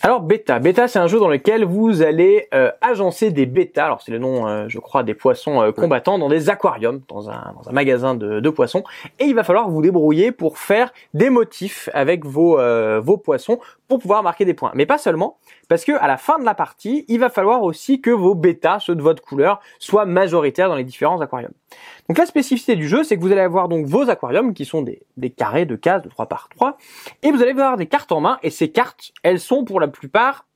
Alors 0.04 0.20
Beta, 0.20 0.58
Beta 0.58 0.88
c'est 0.88 0.98
un 0.98 1.06
jeu 1.06 1.20
dans 1.20 1.28
lequel 1.28 1.64
vous 1.64 2.02
allez 2.02 2.48
euh, 2.54 2.72
agencer 2.80 3.30
des 3.30 3.46
bêtas, 3.46 3.84
alors 3.84 4.02
c'est 4.02 4.10
le 4.10 4.18
nom 4.18 4.48
euh, 4.48 4.64
je 4.66 4.80
crois 4.80 5.04
des 5.04 5.14
poissons 5.14 5.72
combattants 5.76 6.18
dans 6.18 6.28
des 6.28 6.50
aquariums, 6.50 7.02
dans 7.06 7.30
un, 7.30 7.54
magasin 7.70 8.16
de, 8.16 8.50
poissons, 8.50 8.82
et 9.20 9.26
il 9.26 9.34
va 9.36 9.44
falloir 9.44 9.70
vous 9.70 9.80
débrouiller 9.80 10.32
pour 10.32 10.58
faire 10.58 10.92
des 11.14 11.30
motifs 11.30 11.88
avec 11.94 12.24
vos 12.26 12.58
poissons 13.22 13.60
pour 13.92 14.00
pouvoir 14.00 14.22
marquer 14.22 14.46
des 14.46 14.54
points. 14.54 14.72
Mais 14.74 14.86
pas 14.86 14.96
seulement, 14.96 15.36
parce 15.68 15.84
que 15.84 15.92
à 15.92 16.06
la 16.06 16.16
fin 16.16 16.38
de 16.38 16.44
la 16.44 16.54
partie, 16.54 17.04
il 17.08 17.20
va 17.20 17.28
falloir 17.28 17.62
aussi 17.62 18.00
que 18.00 18.10
vos 18.10 18.34
bêtas, 18.34 18.80
ceux 18.80 18.94
de 18.94 19.02
votre 19.02 19.22
couleur, 19.22 19.60
soient 19.78 20.06
majoritaires 20.06 20.70
dans 20.70 20.76
les 20.76 20.84
différents 20.84 21.20
aquariums. 21.20 21.52
Donc 22.08 22.16
la 22.16 22.24
spécificité 22.24 22.74
du 22.74 22.88
jeu, 22.88 23.04
c'est 23.04 23.16
que 23.16 23.20
vous 23.20 23.32
allez 23.32 23.42
avoir 23.42 23.68
donc 23.68 23.84
vos 23.84 24.08
aquariums 24.08 24.54
qui 24.54 24.64
sont 24.64 24.80
des, 24.80 25.02
des 25.18 25.28
carrés 25.28 25.66
de 25.66 25.76
cases 25.76 26.02
de 26.02 26.08
3 26.08 26.26
par 26.26 26.48
3 26.48 26.78
et 27.22 27.30
vous 27.30 27.42
allez 27.42 27.50
avoir 27.50 27.76
des 27.76 27.86
cartes 27.86 28.12
en 28.12 28.20
main 28.20 28.38
et 28.42 28.48
ces 28.48 28.70
cartes, 28.70 29.12
elles 29.22 29.40
sont 29.40 29.64
pour 29.64 29.78
la 29.78 29.88
plupart 29.88 30.46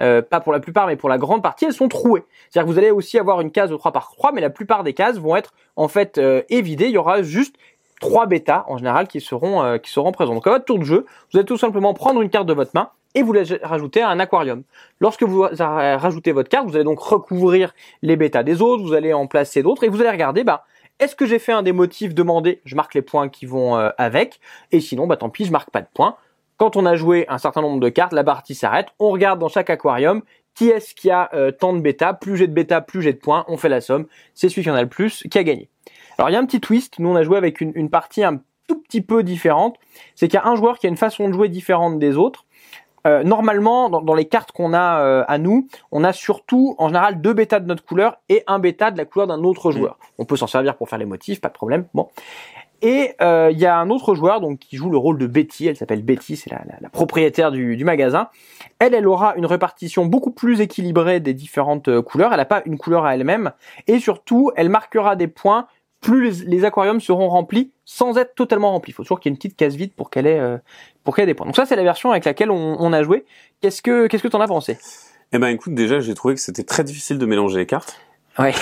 euh, 0.00 0.22
pas 0.22 0.40
pour 0.40 0.52
la 0.52 0.58
plupart 0.58 0.88
mais 0.88 0.96
pour 0.96 1.08
la 1.08 1.18
grande 1.18 1.42
partie, 1.42 1.66
elles 1.66 1.72
sont 1.72 1.88
trouées. 1.88 2.24
C'est-à-dire 2.50 2.66
que 2.66 2.72
vous 2.72 2.78
allez 2.78 2.90
aussi 2.90 3.16
avoir 3.16 3.40
une 3.40 3.52
case 3.52 3.70
de 3.70 3.76
3 3.76 3.92
par 3.92 4.10
3 4.10 4.32
mais 4.32 4.40
la 4.40 4.50
plupart 4.50 4.82
des 4.82 4.92
cases 4.92 5.18
vont 5.18 5.36
être 5.36 5.52
en 5.76 5.88
fait 5.88 6.18
euh, 6.18 6.42
évidées, 6.48 6.86
il 6.86 6.92
y 6.92 6.98
aura 6.98 7.22
juste 7.22 7.56
trois 8.04 8.26
bêtas 8.26 8.64
en 8.68 8.76
général 8.76 9.08
qui 9.08 9.20
seront 9.20 9.62
euh, 9.62 9.78
qui 9.78 9.90
seront 9.90 10.12
présents. 10.12 10.34
Donc 10.34 10.46
à 10.46 10.50
votre 10.50 10.66
tour 10.66 10.78
de 10.78 10.84
jeu, 10.84 11.06
vous 11.30 11.38
allez 11.38 11.46
tout 11.46 11.56
simplement 11.56 11.94
prendre 11.94 12.20
une 12.20 12.30
carte 12.30 12.46
de 12.46 12.52
votre 12.52 12.72
main 12.74 12.90
et 13.14 13.22
vous 13.22 13.32
la 13.32 13.42
rajoutez 13.62 14.02
à 14.02 14.08
un 14.10 14.20
aquarium. 14.20 14.62
Lorsque 15.00 15.22
vous 15.22 15.40
ra- 15.42 15.96
rajoutez 15.96 16.32
votre 16.32 16.50
carte, 16.50 16.66
vous 16.66 16.76
allez 16.76 16.84
donc 16.84 17.00
recouvrir 17.00 17.72
les 18.02 18.16
bêtas 18.16 18.42
des 18.42 18.60
autres, 18.60 18.82
vous 18.82 18.92
allez 18.92 19.12
en 19.12 19.26
placer 19.26 19.62
d'autres 19.62 19.84
et 19.84 19.88
vous 19.88 20.00
allez 20.00 20.10
regarder 20.10 20.44
bah 20.44 20.64
est-ce 21.00 21.16
que 21.16 21.26
j'ai 21.26 21.40
fait 21.40 21.52
un 21.52 21.62
des 21.62 21.72
motifs 21.72 22.14
demandés? 22.14 22.60
Je 22.64 22.76
marque 22.76 22.94
les 22.94 23.02
points 23.02 23.28
qui 23.28 23.46
vont 23.46 23.76
euh, 23.76 23.90
avec. 23.98 24.38
Et 24.70 24.80
sinon, 24.80 25.08
bah 25.08 25.16
tant 25.16 25.28
pis, 25.28 25.44
je 25.44 25.50
marque 25.50 25.70
pas 25.70 25.80
de 25.80 25.88
points. 25.92 26.14
Quand 26.56 26.76
on 26.76 26.86
a 26.86 26.94
joué 26.94 27.24
un 27.28 27.38
certain 27.38 27.62
nombre 27.62 27.80
de 27.80 27.88
cartes, 27.88 28.12
la 28.12 28.22
partie 28.22 28.54
s'arrête. 28.54 28.88
On 29.00 29.10
regarde 29.10 29.40
dans 29.40 29.48
chaque 29.48 29.70
aquarium 29.70 30.22
qui 30.54 30.68
est-ce 30.68 30.94
qui 30.94 31.10
a 31.10 31.30
euh, 31.34 31.50
tant 31.50 31.72
de 31.72 31.80
bêta. 31.80 32.14
Plus 32.14 32.36
j'ai 32.36 32.46
de 32.46 32.52
bêta, 32.52 32.80
plus 32.80 33.02
j'ai 33.02 33.12
de 33.12 33.18
points. 33.18 33.44
On 33.48 33.56
fait 33.56 33.68
la 33.68 33.80
somme. 33.80 34.06
C'est 34.34 34.48
celui 34.48 34.62
qui 34.62 34.70
en 34.70 34.76
a 34.76 34.82
le 34.82 34.88
plus 34.88 35.24
qui 35.28 35.36
a 35.36 35.42
gagné. 35.42 35.68
Alors 36.18 36.30
il 36.30 36.32
y 36.32 36.36
a 36.36 36.38
un 36.38 36.46
petit 36.46 36.60
twist. 36.60 36.98
Nous 36.98 37.08
on 37.08 37.16
a 37.16 37.22
joué 37.22 37.36
avec 37.36 37.60
une, 37.60 37.72
une 37.74 37.90
partie 37.90 38.24
un 38.24 38.40
tout 38.68 38.80
petit 38.80 39.00
peu 39.02 39.22
différente. 39.22 39.76
C'est 40.14 40.28
qu'il 40.28 40.38
y 40.38 40.42
a 40.42 40.46
un 40.46 40.56
joueur 40.56 40.78
qui 40.78 40.86
a 40.86 40.88
une 40.88 40.96
façon 40.96 41.28
de 41.28 41.32
jouer 41.34 41.48
différente 41.48 41.98
des 41.98 42.16
autres. 42.16 42.44
Euh, 43.06 43.22
normalement, 43.22 43.90
dans, 43.90 44.00
dans 44.00 44.14
les 44.14 44.24
cartes 44.24 44.50
qu'on 44.52 44.72
a 44.72 45.00
euh, 45.00 45.24
à 45.28 45.36
nous, 45.36 45.68
on 45.92 46.04
a 46.04 46.14
surtout 46.14 46.74
en 46.78 46.88
général 46.88 47.20
deux 47.20 47.34
bêtas 47.34 47.60
de 47.60 47.66
notre 47.66 47.84
couleur 47.84 48.16
et 48.30 48.42
un 48.46 48.58
bêta 48.58 48.90
de 48.90 48.96
la 48.96 49.04
couleur 49.04 49.26
d'un 49.26 49.44
autre 49.44 49.70
joueur. 49.72 49.98
On 50.16 50.24
peut 50.24 50.38
s'en 50.38 50.46
servir 50.46 50.74
pour 50.76 50.88
faire 50.88 50.98
les 50.98 51.04
motifs, 51.04 51.42
pas 51.42 51.48
de 51.48 51.52
problème. 51.52 51.84
Bon. 51.92 52.08
Et 52.80 53.14
euh, 53.20 53.50
il 53.52 53.58
y 53.58 53.66
a 53.66 53.78
un 53.78 53.88
autre 53.90 54.14
joueur 54.14 54.40
donc 54.40 54.58
qui 54.58 54.76
joue 54.76 54.88
le 54.90 54.96
rôle 54.96 55.18
de 55.18 55.26
Betty. 55.26 55.66
Elle 55.66 55.76
s'appelle 55.76 56.02
Betty, 56.02 56.36
c'est 56.36 56.50
la, 56.50 56.62
la- 56.66 56.76
la 56.80 56.88
propriétaire 56.88 57.50
du, 57.50 57.76
du 57.76 57.84
magasin. 57.84 58.28
Elle, 58.78 58.94
elle 58.94 59.06
aura 59.06 59.34
une 59.36 59.46
répartition 59.46 60.06
beaucoup 60.06 60.30
plus 60.30 60.60
équilibrée 60.62 61.20
des 61.20 61.34
différentes 61.34 61.88
euh, 61.88 62.00
couleurs. 62.00 62.32
Elle 62.32 62.38
n'a 62.38 62.44
pas 62.46 62.62
une 62.64 62.78
couleur 62.78 63.04
à 63.04 63.14
elle-même. 63.14 63.52
Et 63.86 63.98
surtout, 64.00 64.50
elle 64.56 64.70
marquera 64.70 65.14
des 65.14 65.28
points 65.28 65.66
plus 66.04 66.44
les, 66.44 66.46
les 66.58 66.64
aquariums 66.64 67.00
seront 67.00 67.28
remplis 67.28 67.70
sans 67.84 68.16
être 68.18 68.34
totalement 68.34 68.70
remplis. 68.72 68.92
Il 68.92 68.94
faut 68.94 69.02
toujours 69.02 69.20
qu'il 69.20 69.30
y 69.30 69.32
ait 69.32 69.34
une 69.34 69.38
petite 69.38 69.56
case 69.56 69.74
vide 69.74 69.92
pour 69.96 70.10
qu'elle 70.10 70.26
ait 70.26 70.38
euh, 70.38 70.58
pour 71.02 71.14
qu'elle 71.16 71.24
ait 71.24 71.26
des 71.26 71.34
points. 71.34 71.46
Donc 71.46 71.56
ça, 71.56 71.66
c'est 71.66 71.76
la 71.76 71.82
version 71.82 72.10
avec 72.10 72.24
laquelle 72.24 72.50
on, 72.50 72.76
on 72.78 72.92
a 72.92 73.02
joué. 73.02 73.24
Qu'est-ce 73.60 73.82
que 73.82 74.06
qu'est-ce 74.06 74.22
que 74.22 74.28
t'en 74.28 74.40
as 74.40 74.46
pensé? 74.48 74.78
Eh 75.32 75.38
ben 75.38 75.48
écoute, 75.48 75.74
déjà 75.74 76.00
j'ai 76.00 76.14
trouvé 76.14 76.34
que 76.34 76.40
c'était 76.40 76.62
très 76.64 76.84
difficile 76.84 77.18
de 77.18 77.26
mélanger 77.26 77.58
les 77.58 77.66
cartes. 77.66 77.98
Ouais. 78.38 78.52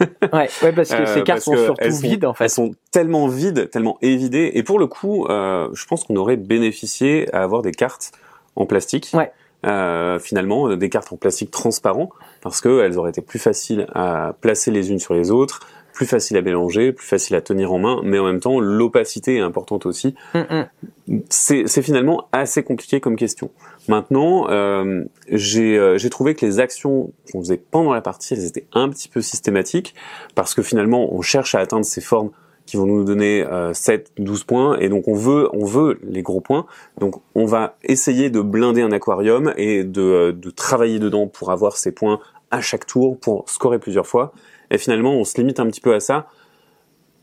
ouais, 0.32 0.48
ouais, 0.62 0.72
parce 0.72 0.90
que 0.90 1.02
Euh, 1.02 1.06
ces 1.14 1.22
cartes 1.24 1.40
sont 1.40 1.52
que 1.52 1.64
surtout 1.64 1.82
elles 1.84 1.92
sont- 1.92 2.00
vides 2.00 2.24
en 2.24 2.32
fait. 2.34 2.44
Elles 2.44 2.50
sont 2.50 2.70
tellement 2.92 3.26
vides, 3.28 3.68
tellement 3.70 3.98
évidées. 4.00 4.52
Et 4.54 4.62
pour 4.62 4.78
le 4.78 4.86
coup, 4.86 5.26
euh, 5.26 5.68
je 5.74 5.84
pense 5.86 6.04
qu'on 6.04 6.16
aurait 6.16 6.36
bénéficié 6.36 7.32
à 7.34 7.42
avoir 7.42 7.62
des 7.62 7.72
cartes 7.72 8.12
en 8.56 8.64
plastique. 8.66 9.10
Ouais. 9.14 9.32
Euh, 9.66 10.20
finalement, 10.20 10.68
euh, 10.68 10.76
des 10.76 10.88
cartes 10.88 11.12
en 11.12 11.16
plastique 11.16 11.50
transparent, 11.50 12.10
parce 12.42 12.60
qu'elles 12.60 12.96
auraient 12.96 13.10
été 13.10 13.22
plus 13.22 13.40
faciles 13.40 13.88
à 13.92 14.34
placer 14.40 14.70
les 14.70 14.92
unes 14.92 15.00
sur 15.00 15.14
les 15.14 15.32
autres, 15.32 15.60
plus 15.98 16.06
faciles 16.06 16.36
à 16.36 16.42
mélanger, 16.42 16.92
plus 16.92 17.08
faciles 17.08 17.34
à 17.34 17.40
tenir 17.40 17.72
en 17.72 17.80
main, 17.80 18.00
mais 18.04 18.20
en 18.20 18.24
même 18.24 18.38
temps, 18.38 18.60
l'opacité 18.60 19.34
est 19.34 19.40
importante 19.40 19.84
aussi. 19.84 20.14
Hum, 20.32 20.46
hum. 20.48 21.22
C'est 21.28 21.66
c'est 21.66 21.82
finalement 21.82 22.28
assez 22.30 22.62
compliqué 22.62 23.00
comme 23.00 23.16
question. 23.16 23.50
Maintenant, 23.88 24.48
euh, 24.48 25.02
j'ai 25.28 25.76
euh, 25.76 25.98
j'ai 25.98 26.08
trouvé 26.08 26.36
que 26.36 26.46
les 26.46 26.60
actions 26.60 27.10
qu'on 27.32 27.40
faisait 27.40 27.56
pendant 27.56 27.92
la 27.92 28.00
partie, 28.00 28.34
elles 28.34 28.46
étaient 28.46 28.66
un 28.74 28.88
petit 28.90 29.08
peu 29.08 29.20
systématiques, 29.20 29.96
parce 30.36 30.54
que 30.54 30.62
finalement, 30.62 31.12
on 31.12 31.20
cherche 31.20 31.56
à 31.56 31.58
atteindre 31.58 31.84
ces 31.84 32.00
formes 32.00 32.30
qui 32.64 32.76
vont 32.76 32.86
nous 32.86 33.02
donner 33.02 33.44
euh, 33.44 33.74
7, 33.74 34.12
12 34.18 34.44
points, 34.44 34.78
et 34.78 34.88
donc 34.88 35.08
on 35.08 35.14
veut, 35.14 35.48
on 35.52 35.64
veut 35.64 35.98
les 36.04 36.22
gros 36.22 36.40
points. 36.40 36.66
Donc 37.00 37.20
on 37.34 37.44
va 37.44 37.74
essayer 37.82 38.30
de 38.30 38.40
blinder 38.40 38.82
un 38.82 38.92
aquarium 38.92 39.52
et 39.56 39.82
de, 39.82 40.00
euh, 40.00 40.32
de 40.32 40.50
travailler 40.50 41.00
dedans 41.00 41.26
pour 41.26 41.50
avoir 41.50 41.76
ces 41.76 41.90
points 41.90 42.20
à 42.52 42.60
chaque 42.60 42.86
tour, 42.86 43.18
pour 43.18 43.50
scorer 43.50 43.80
plusieurs 43.80 44.06
fois. 44.06 44.32
Et 44.70 44.78
finalement, 44.78 45.14
on 45.14 45.24
se 45.24 45.36
limite 45.38 45.60
un 45.60 45.66
petit 45.66 45.80
peu 45.80 45.94
à 45.94 46.00
ça, 46.00 46.26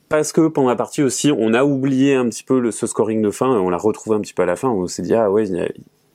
parce 0.09 0.31
que 0.31 0.47
pendant 0.47 0.69
la 0.69 0.75
partie 0.75 1.03
aussi, 1.03 1.31
on 1.31 1.53
a 1.53 1.63
oublié 1.63 2.15
un 2.15 2.29
petit 2.29 2.43
peu 2.43 2.59
le, 2.59 2.71
ce 2.71 2.87
scoring 2.87 3.21
de 3.21 3.31
fin, 3.31 3.55
et 3.55 3.59
on 3.59 3.69
l'a 3.69 3.77
retrouvé 3.77 4.15
un 4.15 4.21
petit 4.21 4.33
peu 4.33 4.43
à 4.43 4.45
la 4.45 4.55
fin, 4.55 4.69
on 4.69 4.87
s'est 4.87 5.01
dit, 5.01 5.13
ah 5.13 5.31
ouais, 5.31 5.47
il 5.47 5.55
y 5.55 5.61
a, 5.61 5.67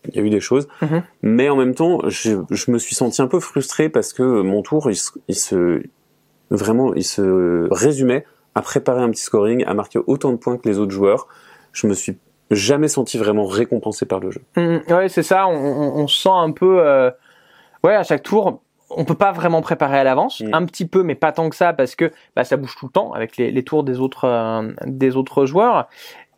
il 0.09 0.17
y 0.17 0.19
a 0.19 0.23
eu 0.23 0.31
des 0.31 0.41
choses. 0.41 0.69
Mhm. 0.83 1.03
Mais 1.23 1.49
en 1.49 1.57
même 1.57 1.75
temps, 1.75 2.01
je, 2.09 2.41
je 2.51 2.71
me 2.71 2.79
suis 2.79 2.95
senti 2.95 3.21
un 3.21 3.27
peu 3.27 3.41
frustré 3.41 3.89
parce 3.89 4.13
que 4.13 4.23
mon 4.43 4.63
tour, 4.63 4.91
il 4.91 4.97
se, 4.97 5.11
il 5.29 5.35
se 5.35 5.83
vraiment, 6.51 6.95
il 6.95 7.05
se 7.05 7.69
résumait 7.71 8.25
à 8.55 8.63
préparer 8.63 9.03
un 9.03 9.11
petit 9.11 9.23
scoring, 9.23 9.65
à 9.67 9.75
marquer 9.75 10.01
autant 10.07 10.33
de 10.33 10.37
points 10.37 10.57
que 10.57 10.69
les 10.69 10.79
autres 10.79 10.93
joueurs. 10.93 11.29
Je 11.73 11.87
me 11.87 11.95
suis 11.95 12.17
jamais 12.51 12.89
senti 12.89 13.19
vraiment 13.19 13.47
récompensé 13.47 14.07
par 14.07 14.19
le 14.21 14.31
jeu. 14.31 14.41
Hum, 14.57 14.81
ouais, 14.89 15.09
c'est 15.09 15.23
ça. 15.23 15.47
On, 15.47 15.55
on, 15.55 16.03
on 16.03 16.07
se 16.09 16.23
sent 16.23 16.33
un 16.33 16.51
peu, 16.51 16.81
euh, 16.81 17.11
ouais, 17.85 17.95
à 17.95 18.03
chaque 18.03 18.23
tour, 18.25 18.63
on 18.91 19.05
peut 19.05 19.15
pas 19.15 19.33
vraiment 19.33 19.61
préparer 19.63 19.99
à 19.99 20.05
l'avance, 20.05 20.41
Mm. 20.41 20.51
un 20.55 20.65
petit 20.67 20.87
peu, 20.87 21.03
mais 21.03 21.15
pas 21.15 21.33
tant 21.33 21.49
que 21.49 21.57
ça, 21.57 21.73
parce 21.73 21.95
que 21.95 22.11
bah, 22.37 22.45
ça 22.45 22.57
bouge 22.57 22.75
tout 22.79 22.87
le 22.87 22.93
temps 22.93 23.13
avec 23.13 23.37
les, 23.37 23.51
les 23.51 23.63
tours 23.63 23.85
des 23.85 24.01
autres 24.01 24.25
euh, 24.25 24.73
des 24.87 25.17
autres 25.17 25.47
joueurs. 25.47 25.89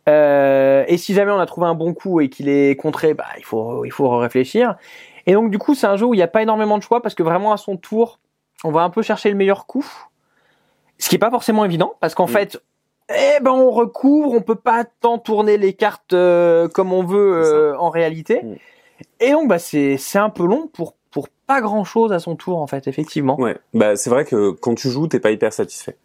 Euh, 0.09 0.83
et 0.87 0.97
si 0.97 1.13
jamais 1.13 1.31
on 1.31 1.39
a 1.39 1.45
trouvé 1.45 1.67
un 1.67 1.75
bon 1.75 1.93
coup 1.93 2.19
et 2.19 2.29
qu'il 2.29 2.49
est 2.49 2.75
contré, 2.75 3.13
bah 3.13 3.25
il 3.37 3.45
faut 3.45 3.85
il 3.85 3.91
faut 3.91 4.09
réfléchir. 4.17 4.75
Et 5.25 5.33
donc 5.33 5.49
du 5.49 5.57
coup, 5.57 5.75
c'est 5.75 5.87
un 5.87 5.95
jeu 5.95 6.05
où 6.05 6.13
il 6.13 6.17
n'y 6.17 6.23
a 6.23 6.27
pas 6.27 6.41
énormément 6.41 6.77
de 6.77 6.83
choix 6.83 7.01
parce 7.01 7.15
que 7.15 7.23
vraiment 7.23 7.53
à 7.53 7.57
son 7.57 7.77
tour, 7.77 8.19
on 8.65 8.71
va 8.71 8.81
un 8.81 8.89
peu 8.89 9.01
chercher 9.01 9.29
le 9.29 9.35
meilleur 9.35 9.65
coup, 9.65 9.85
ce 10.97 11.07
qui 11.09 11.15
est 11.15 11.19
pas 11.19 11.31
forcément 11.31 11.63
évident 11.63 11.93
parce 12.01 12.15
qu'en 12.15 12.25
Mm. 12.25 12.29
fait, 12.29 12.61
eh 13.09 13.41
ben 13.41 13.51
on 13.51 13.71
recouvre, 13.71 14.33
on 14.33 14.41
peut 14.41 14.55
pas 14.55 14.83
tant 14.99 15.17
tourner 15.19 15.57
les 15.57 15.73
cartes 15.73 16.13
euh, 16.13 16.67
comme 16.67 16.91
on 16.91 17.03
veut 17.03 17.41
euh, 17.45 17.77
en 17.77 17.89
réalité. 17.89 18.41
Mm. 18.43 18.55
Et 19.21 19.31
donc 19.31 19.47
bah 19.47 19.59
c'est 19.59 19.95
c'est 19.97 20.19
un 20.19 20.29
peu 20.29 20.45
long 20.45 20.67
pour 20.67 20.95
pour 21.13 21.29
pas 21.47 21.61
grand 21.61 21.83
chose 21.83 22.11
à 22.11 22.19
son 22.19 22.35
tour 22.35 22.57
en 22.59 22.67
fait 22.67 22.87
effectivement. 22.87 23.39
Ouais, 23.39 23.57
bah 23.73 23.95
c'est 23.95 24.09
vrai 24.09 24.25
que 24.25 24.49
quand 24.51 24.75
tu 24.75 24.89
joues, 24.89 25.07
t'es 25.07 25.19
pas 25.19 25.31
hyper 25.31 25.53
satisfait. 25.53 25.95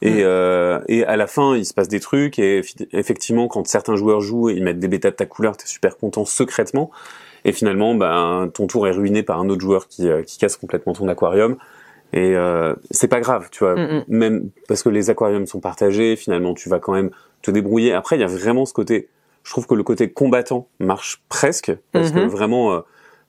Et, 0.00 0.10
Mm. 0.10 0.24
euh, 0.24 0.80
et 0.88 1.04
à 1.04 1.16
la 1.16 1.26
fin, 1.28 1.54
il 1.56 1.64
se 1.64 1.72
passe 1.74 1.86
des 1.88 2.00
trucs. 2.00 2.38
Et 2.40 2.60
effectivement, 2.92 3.46
quand 3.46 3.64
certains 3.68 3.94
joueurs 3.94 4.20
jouent, 4.20 4.48
ils 4.50 4.62
mettent 4.62 4.80
des 4.80 4.88
bêtas 4.88 5.10
de 5.10 5.16
ta 5.16 5.26
couleur, 5.26 5.56
t'es 5.56 5.66
super 5.66 5.96
content 5.96 6.24
secrètement. 6.24 6.90
Et 7.44 7.52
finalement, 7.52 7.94
ben, 7.94 8.50
ton 8.52 8.66
tour 8.66 8.88
est 8.88 8.92
ruiné 8.92 9.22
par 9.22 9.38
un 9.40 9.48
autre 9.48 9.60
joueur 9.60 9.86
qui, 9.86 10.08
euh, 10.08 10.22
qui 10.22 10.38
casse 10.38 10.56
complètement 10.56 10.92
ton 10.92 11.06
aquarium. 11.08 11.56
Et 12.12 12.34
euh, 12.36 12.74
c'est 12.90 13.06
pas 13.08 13.20
grave, 13.20 13.48
tu 13.52 13.60
vois. 13.64 13.74
Mm, 13.76 13.98
mm. 13.98 14.04
Même 14.08 14.50
parce 14.68 14.82
que 14.82 14.88
les 14.88 15.08
aquariums 15.08 15.46
sont 15.46 15.60
partagés, 15.60 16.16
finalement, 16.16 16.54
tu 16.54 16.68
vas 16.68 16.78
quand 16.80 16.92
même 16.94 17.10
te 17.42 17.50
débrouiller. 17.52 17.92
Après, 17.92 18.16
il 18.16 18.20
y 18.20 18.24
a 18.24 18.28
vraiment 18.28 18.66
ce 18.66 18.72
côté. 18.74 19.08
Je 19.44 19.50
trouve 19.52 19.66
que 19.68 19.74
le 19.74 19.82
côté 19.84 20.10
combattant 20.10 20.66
marche 20.80 21.22
presque 21.28 21.72
parce 21.92 22.10
que 22.12 22.18
Mhm. 22.20 22.26
vraiment, 22.28 22.72
euh, 22.74 22.80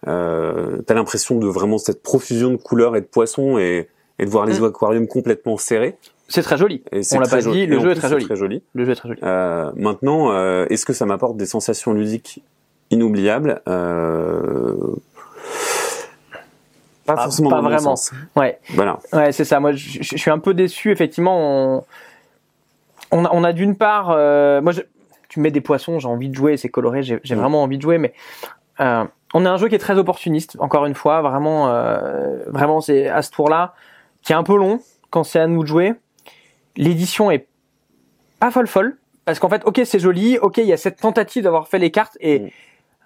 euh, 0.08 0.82
t'as 0.86 0.94
l'impression 0.94 1.38
de 1.40 1.48
vraiment 1.48 1.78
cette 1.78 2.02
profusion 2.04 2.50
de 2.52 2.58
couleurs 2.58 2.96
et 2.96 3.02
de 3.02 3.06
poissons 3.06 3.58
et, 3.58 3.90
et 4.20 4.26
de 4.26 4.30
voir 4.30 4.46
les 4.46 4.60
Mm. 4.60 4.66
aquariums 4.66 5.08
complètement 5.08 5.58
serrés. 5.58 5.96
C'est 6.30 6.42
très 6.42 6.58
joli. 6.58 6.84
Et 6.92 7.02
On 7.14 7.20
l'a 7.20 7.28
pas 7.28 7.40
joli. 7.42 7.62
dit, 7.62 7.66
le 7.68 7.80
jeu 7.80 7.92
est 7.92 7.96
très 7.96 8.10
joli. 8.10 8.26
Très 8.26 8.36
joli. 8.36 8.64
Le 8.74 8.86
jeu 8.86 8.92
est 8.92 8.96
très 8.96 9.10
joli. 9.10 9.20
Euh, 9.24 9.72
maintenant, 9.76 10.32
euh, 10.32 10.66
est-ce 10.70 10.86
que 10.86 10.94
ça 10.94 11.06
m'apporte 11.06 11.38
des 11.38 11.46
sensations 11.46 11.94
ludiques 11.94 12.42
inoubliables? 12.92 13.62
Euh... 13.68 14.76
Pas 17.06 17.16
Ah, 17.18 17.24
forcément 17.24 17.50
pas 17.50 17.58
dans 17.58 17.64
vraiment. 17.64 17.96
sens. 17.98 18.14
Ouais. 18.36 18.60
Voilà. 18.76 19.00
Ouais, 19.12 19.32
c'est 19.34 19.44
ça. 19.44 19.60
Moi, 19.60 19.74
je, 19.74 20.02
suis 20.18 20.32
un 20.32 20.40
peu 20.40 20.54
déçu. 20.54 20.90
Effectivement, 20.92 21.38
on, 21.82 21.84
on 23.12 23.26
a, 23.26 23.30
on 23.34 23.44
a 23.44 23.52
d'une 23.52 23.76
part, 23.76 24.12
euh, 24.12 24.62
moi, 24.62 24.72
je- 24.72 24.82
tu 25.28 25.42
mets 25.42 25.52
des 25.52 25.60
poissons, 25.62 26.00
j'ai 26.00 26.08
envie 26.08 26.30
de 26.30 26.36
jouer, 26.36 26.56
c'est 26.58 26.70
coloré, 26.70 27.04
j'ai 27.04 27.20
j'ai 27.24 27.36
Mm. 27.36 27.40
vraiment 27.40 27.62
envie 27.64 27.78
de 27.78 27.82
jouer, 27.82 27.98
mais 27.98 28.14
euh, 28.80 29.04
on 29.34 29.46
a 29.46 29.52
un 29.52 29.58
jeu 29.58 29.68
qui 29.68 29.76
est 29.76 29.80
très 29.80 29.98
opportuniste. 29.98 30.56
Encore 30.60 30.86
une 30.86 30.94
fois, 30.96 31.22
vraiment, 31.22 31.70
euh, 31.70 32.44
vraiment, 32.48 32.82
c'est 32.82 33.08
à 33.10 33.22
ce 33.22 33.32
tour-là 33.32 33.74
qui 34.22 34.32
est 34.32 34.36
un 34.36 34.44
peu 34.44 34.56
long 34.56 34.80
quand 35.10 35.24
c'est 35.24 35.40
à 35.40 35.48
nous 35.48 35.64
de 35.64 35.68
jouer. 35.68 35.94
L'édition 36.76 37.30
est 37.32 37.48
pas 38.40 38.52
folle 38.52 38.68
folle 38.68 38.98
parce 39.26 39.40
qu'en 39.40 39.50
fait, 39.50 39.62
ok, 39.66 39.82
c'est 39.86 40.00
joli, 40.00 40.38
ok, 40.38 40.58
il 40.58 40.66
y 40.66 40.74
a 40.74 40.78
cette 40.78 41.00
tentative 41.00 41.44
d'avoir 41.44 41.68
fait 41.68 41.80
les 41.80 41.92
cartes 41.92 42.18
et 42.20 42.40
Mm. 42.40 42.50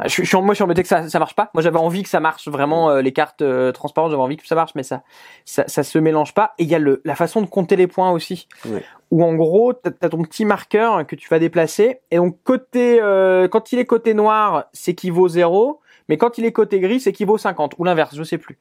je, 0.06 0.24
suis- 0.24 0.38
moi, 0.38 0.50
je 0.50 0.54
suis 0.56 0.64
embêté 0.64 0.84
que 0.84 0.88
ça, 0.88 1.10
ça 1.10 1.18
marche 1.20 1.36
pas. 1.36 1.50
Moi, 1.56 1.62
j'avais 1.64 1.78
envie 1.80 2.04
que 2.04 2.10
ça 2.10 2.20
marche 2.20 2.48
vraiment 2.48 2.90
euh, 2.92 3.02
les 3.02 3.12
cartes 3.14 3.42
euh, 3.42 3.72
transparentes. 3.72 4.12
J'avais 4.12 4.22
envie 4.24 4.38
que 4.38 4.46
ça 4.48 4.54
marche, 4.56 4.72
mais 4.76 4.84
ça, 4.84 5.02
ça, 5.46 5.64
ça 5.68 5.84
se 5.84 5.98
mélange 5.98 6.34
pas. 6.36 6.54
Et 6.60 6.64
il 6.64 6.70
y 6.70 6.76
a 6.76 6.80
le, 6.80 7.02
la 7.04 7.16
façon 7.16 7.42
de 7.42 7.48
compter 7.48 7.76
les 7.76 7.88
points 7.88 8.12
aussi, 8.12 8.48
Ouais. 8.70 8.84
où 9.12 9.24
en 9.24 9.34
gros, 9.34 9.74
t'as 9.74 9.90
as 10.02 10.10
ton 10.10 10.22
petit 10.22 10.46
marqueur 10.46 11.06
que 11.08 11.16
tu 11.16 11.28
vas 11.30 11.40
déplacer. 11.40 12.00
Et 12.12 12.18
donc 12.18 12.38
côté, 12.44 13.00
euh, 13.02 13.48
quand 13.48 13.72
il 13.72 13.80
est 13.80 13.86
côté 13.86 14.14
noir, 14.14 14.66
c'est 14.72 14.94
qu'il 14.94 15.12
vaut 15.14 15.28
0, 15.28 15.82
mais 16.10 16.18
quand 16.18 16.38
il 16.38 16.46
est 16.46 16.52
côté 16.52 16.80
gris, 16.80 17.00
c'est 17.00 17.12
qu'il 17.14 17.28
vaut 17.28 17.38
50 17.38 17.76
ou 17.78 17.84
l'inverse, 17.84 18.16
je 18.16 18.24
sais 18.24 18.38
plus. 18.38 18.58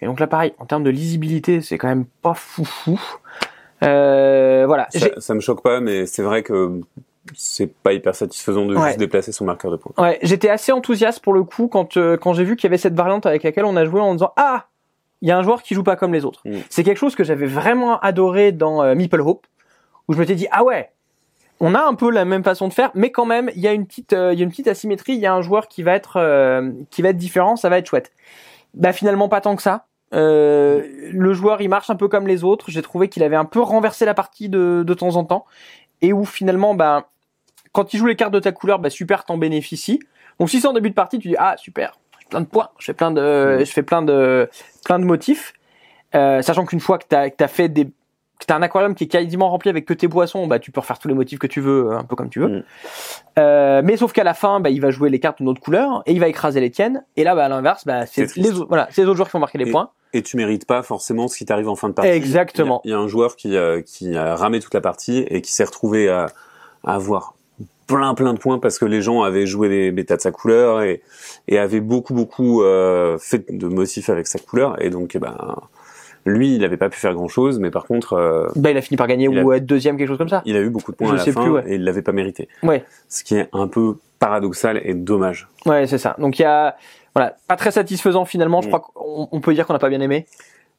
Et 0.00 0.06
donc 0.06 0.18
là, 0.20 0.26
pareil, 0.26 0.52
en 0.58 0.66
termes 0.66 0.82
de 0.82 0.90
lisibilité, 0.90 1.60
c'est 1.60 1.78
quand 1.78 1.88
même 1.88 2.04
pas 2.22 2.34
foufou. 2.34 3.00
Euh, 3.82 4.64
voilà. 4.66 4.86
Ça, 4.90 5.08
ça 5.18 5.34
me 5.34 5.40
choque 5.40 5.62
pas, 5.62 5.80
mais 5.80 6.06
c'est 6.06 6.22
vrai 6.22 6.42
que 6.42 6.80
c'est 7.34 7.72
pas 7.72 7.92
hyper 7.92 8.14
satisfaisant 8.14 8.66
de 8.66 8.76
Ouais. 8.76 8.88
juste 8.88 8.98
déplacer 8.98 9.32
son 9.32 9.44
marqueur 9.44 9.70
de 9.70 9.76
points. 9.76 9.92
Ouais, 9.98 10.18
j'étais 10.22 10.48
assez 10.48 10.72
enthousiaste 10.72 11.20
pour 11.20 11.32
le 11.32 11.44
coup 11.44 11.68
quand 11.68 11.96
euh, 11.96 12.16
quand 12.16 12.32
j'ai 12.32 12.44
vu 12.44 12.56
qu'il 12.56 12.64
y 12.64 12.66
avait 12.70 12.78
cette 12.78 12.94
variante 12.94 13.26
avec 13.26 13.42
laquelle 13.44 13.64
on 13.64 13.76
a 13.76 13.84
joué 13.84 14.00
en 14.00 14.12
disant 14.14 14.32
ah 14.36 14.66
il 15.20 15.28
y 15.28 15.30
a 15.30 15.38
un 15.38 15.42
joueur 15.42 15.62
qui 15.62 15.74
joue 15.74 15.84
pas 15.84 15.94
comme 15.96 16.12
les 16.12 16.24
autres. 16.24 16.40
Mm. 16.44 16.58
C'est 16.68 16.82
quelque 16.82 16.98
chose 16.98 17.14
que 17.14 17.22
j'avais 17.24 17.46
vraiment 17.46 17.98
adoré 18.00 18.50
dans 18.52 18.82
euh, 18.82 18.94
Meeple 18.96 19.20
Hope 19.20 19.46
où 20.08 20.14
je 20.14 20.18
m'étais 20.18 20.34
dit 20.34 20.48
ah 20.50 20.64
ouais 20.64 20.90
on 21.64 21.76
a 21.76 21.80
un 21.80 21.94
peu 21.94 22.10
la 22.10 22.24
même 22.24 22.42
façon 22.42 22.66
de 22.66 22.72
faire 22.72 22.90
mais 22.94 23.12
quand 23.12 23.24
même 23.24 23.48
il 23.54 23.60
y 23.62 23.68
a 23.68 23.72
une 23.72 23.86
petite 23.86 24.12
euh, 24.12 24.32
il 24.32 24.38
y 24.38 24.42
a 24.42 24.44
une 24.44 24.50
petite 24.50 24.66
asymétrie 24.66 25.12
il 25.14 25.20
y 25.20 25.26
a 25.26 25.32
un 25.32 25.42
joueur 25.42 25.68
qui 25.68 25.84
va 25.84 25.94
être 25.94 26.16
euh, 26.16 26.72
qui 26.90 27.02
va 27.02 27.10
être 27.10 27.16
différent 27.16 27.56
ça 27.56 27.68
va 27.70 27.78
être 27.78 27.86
chouette. 27.86 28.12
Bah 28.74 28.92
finalement 28.92 29.28
pas 29.28 29.40
tant 29.40 29.54
que 29.54 29.62
ça. 29.62 29.86
Euh, 30.12 30.82
le 31.12 31.32
joueur 31.32 31.60
il 31.62 31.68
marche 31.68 31.88
un 31.88 31.94
peu 31.94 32.08
comme 32.08 32.26
les 32.26 32.42
autres. 32.42 32.66
J'ai 32.68 32.82
trouvé 32.82 33.08
qu'il 33.08 33.22
avait 33.22 33.36
un 33.36 33.44
peu 33.44 33.60
renversé 33.60 34.04
la 34.04 34.12
partie 34.12 34.48
de, 34.48 34.82
de 34.84 34.94
temps 34.94 35.14
en 35.16 35.24
temps 35.24 35.46
et 36.00 36.12
où 36.12 36.24
finalement 36.24 36.74
bah 36.74 37.08
quand 37.70 37.94
il 37.94 37.98
joue 37.98 38.06
les 38.06 38.16
cartes 38.16 38.34
de 38.34 38.40
ta 38.40 38.52
couleur, 38.52 38.80
bah 38.80 38.90
super, 38.90 39.24
t'en 39.24 39.38
bénéficies. 39.38 40.00
Donc 40.40 40.50
si 40.50 40.60
c'est 40.60 40.66
en 40.66 40.72
début 40.72 40.90
de 40.90 40.94
partie, 40.94 41.18
tu 41.20 41.28
dis 41.28 41.36
ah 41.38 41.54
super, 41.56 41.96
j'ai 42.18 42.26
plein 42.28 42.40
de 42.40 42.46
points, 42.46 42.70
je 42.78 42.86
fais 42.86 42.94
plein 42.94 43.12
de, 43.12 43.56
Mhm. 43.58 43.64
je 43.64 43.72
fais 43.72 43.82
plein 43.84 44.02
de, 44.02 44.50
plein 44.84 44.98
de 44.98 45.04
motifs. 45.04 45.52
Euh, 46.14 46.42
sachant 46.42 46.66
qu'une 46.66 46.80
fois 46.80 46.98
que 46.98 47.04
t'as, 47.08 47.30
que 47.30 47.36
t'as 47.36 47.48
fait 47.48 47.68
des, 47.70 47.88
que 48.42 48.46
t'as 48.46 48.56
un 48.56 48.62
aquarium 48.62 48.94
qui 48.94 49.04
est 49.04 49.08
quasiment 49.08 49.48
rempli 49.50 49.70
avec 49.70 49.84
que 49.86 49.94
tes 49.94 50.08
poissons, 50.08 50.46
bah 50.46 50.58
tu 50.58 50.70
peux 50.70 50.80
refaire 50.80 50.98
tous 50.98 51.08
les 51.08 51.14
motifs 51.14 51.38
que 51.38 51.46
tu 51.46 51.60
veux, 51.60 51.92
un 51.92 52.04
peu 52.04 52.16
comme 52.16 52.28
tu 52.28 52.40
veux. 52.40 52.48
Mhm. 52.48 52.62
Euh, 53.38 53.82
mais 53.84 53.96
sauf 53.96 54.12
qu'à 54.12 54.24
la 54.24 54.34
fin, 54.34 54.60
bah 54.60 54.70
il 54.70 54.80
va 54.80 54.90
jouer 54.90 55.08
les 55.10 55.18
cartes 55.20 55.38
d'une 55.38 55.48
autre 55.48 55.60
couleur 55.60 56.02
et 56.06 56.12
il 56.12 56.20
va 56.20 56.28
écraser 56.28 56.60
les 56.60 56.70
tiennes. 56.70 57.04
Et 57.16 57.24
là, 57.24 57.34
bah 57.34 57.44
à 57.46 57.48
l'inverse, 57.48 57.84
bah 57.86 58.06
c'est 58.06 58.36
les 58.36 58.52
autres, 58.52 58.66
voilà, 58.68 58.88
c'est 58.90 59.02
les 59.02 59.08
autres 59.08 59.16
joueurs 59.16 59.28
qui 59.28 59.32
vont 59.32 59.40
marquer 59.40 59.58
les 59.58 59.68
Et- 59.68 59.72
points. 59.72 59.90
Et 60.14 60.22
tu 60.22 60.36
mérites 60.36 60.66
pas 60.66 60.82
forcément 60.82 61.26
ce 61.26 61.38
qui 61.38 61.46
t'arrive 61.46 61.70
en 61.70 61.74
fin 61.76 61.88
de 61.88 61.94
partie. 61.94 62.10
Exactement. 62.10 62.82
Il 62.84 62.90
y 62.90 62.92
a, 62.92 62.96
il 62.96 62.98
y 62.98 63.00
a 63.00 63.02
un 63.02 63.08
joueur 63.08 63.34
qui, 63.34 63.56
euh, 63.56 63.80
qui 63.80 64.14
a 64.14 64.36
ramé 64.36 64.60
toute 64.60 64.74
la 64.74 64.82
partie 64.82 65.24
et 65.30 65.40
qui 65.40 65.50
s'est 65.52 65.64
retrouvé 65.64 66.10
à, 66.10 66.26
à 66.84 66.94
avoir 66.96 67.34
plein 67.86 68.14
plein 68.14 68.32
de 68.34 68.38
points 68.38 68.58
parce 68.58 68.78
que 68.78 68.84
les 68.84 69.00
gens 69.02 69.22
avaient 69.22 69.46
joué 69.46 69.68
les 69.68 69.90
bêtas 69.90 70.16
de 70.16 70.20
sa 70.20 70.30
couleur 70.30 70.82
et, 70.82 71.02
et 71.48 71.58
avaient 71.58 71.80
beaucoup 71.80 72.14
beaucoup 72.14 72.62
euh, 72.62 73.18
fait 73.18 73.44
de 73.50 73.66
motifs 73.66 74.08
avec 74.10 74.26
sa 74.26 74.38
couleur 74.38 74.80
et 74.82 74.88
donc 74.90 75.14
eh 75.14 75.18
ben 75.18 75.36
lui 76.24 76.54
il 76.54 76.60
n'avait 76.60 76.76
pas 76.76 76.88
pu 76.88 76.98
faire 76.98 77.14
grand 77.14 77.28
chose 77.28 77.58
mais 77.58 77.70
par 77.70 77.84
contre 77.86 78.12
euh, 78.14 78.48
Bah 78.56 78.70
il 78.70 78.76
a 78.76 78.80
fini 78.82 78.96
par 78.96 79.06
gagner 79.06 79.26
a- 79.26 79.42
ou 79.42 79.52
être 79.52 79.66
deuxième, 79.66 79.96
quelque 79.96 80.08
chose 80.08 80.18
comme 80.18 80.28
ça. 80.28 80.42
il 80.44 80.56
a 80.56 80.60
eu 80.60 80.70
beaucoup 80.70 80.92
de 80.92 80.96
points 80.96 81.08
Je 81.08 81.14
à 81.14 81.16
la 81.16 81.24
sais 81.24 81.32
fin 81.32 81.42
plus, 81.42 81.50
ouais. 81.50 81.64
et 81.66 81.74
il 81.74 81.84
l'avait 81.84 82.02
pas 82.02 82.12
mérité 82.12 82.48
Ouais. 82.62 82.84
ce 83.08 83.24
qui 83.24 83.34
est 83.36 83.48
un 83.52 83.66
peu 83.68 83.96
paradoxal 84.18 84.80
et 84.84 84.94
dommage 84.94 85.48
Ouais, 85.66 85.86
c'est 85.86 85.98
ça. 85.98 86.14
Donc 86.18 86.38
il 86.38 86.42
y 86.42 86.44
a, 86.44 86.76
voilà, 87.14 87.36
pas 87.48 87.56
très 87.56 87.72
satisfaisant 87.72 88.24
finalement. 88.24 88.60
Je 88.62 88.68
Mm. 88.68 88.70
crois 88.70 88.80
qu'on 88.94 89.28
on 89.32 89.40
peut 89.40 89.52
dire 89.54 89.66
qu'on 89.66 89.72
n'a 89.72 89.78
pas 89.80 89.88
bien 89.88 90.00
aimé. 90.00 90.26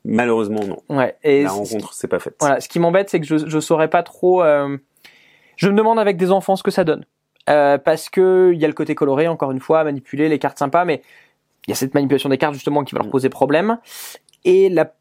malheureusement 0.05 0.61
non 0.65 0.77
Ouais. 0.95 1.15
Et 1.23 1.43
la 1.43 1.51
rencontre 1.51 1.93
c'est 1.93 2.07
pas 2.07 2.19
faite 2.19 2.35
voilà, 2.39 2.59
ce 2.61 2.67
qui 2.69 2.79
m'embête, 2.79 3.09
c'est 3.09 3.19
que 3.19 3.25
je 3.25 3.37
je 3.47 3.59
saurais 3.59 3.89
pas 3.89 4.03
trop. 4.03 4.43
euh, 4.43 4.77
Je 5.55 5.69
me 5.69 5.75
demande 5.75 5.99
avec 5.99 6.17
des 6.17 6.31
enfants 6.31 6.55
ce 6.55 6.63
que 6.63 6.71
ça 6.71 6.83
donne, 6.83 7.05
Euh, 7.49 7.77
parce 7.77 8.09
que 8.09 8.51
il 8.53 8.59
y 8.61 8.65
a 8.65 8.67
le 8.67 8.73
côté 8.73 8.95
coloré, 8.95 9.27
encore 9.27 9.51
une 9.51 9.59
fois, 9.59 9.83
manipuler 9.83 10.29
les 10.29 10.39
cartes 10.39 10.57
sympas, 10.57 10.85
mais 10.85 11.01
il 11.67 11.71
y 11.71 11.73
a 11.73 11.75
cette 11.75 11.93
manipulation 11.93 12.29
des 12.29 12.37
cartes 12.37 12.53
justement 12.53 12.83
qui 12.85 12.95
va 12.95 13.01
leur 13.01 13.11
poser 13.11 13.29
problème 13.29 13.77
et 14.45 14.69
la 14.69 14.93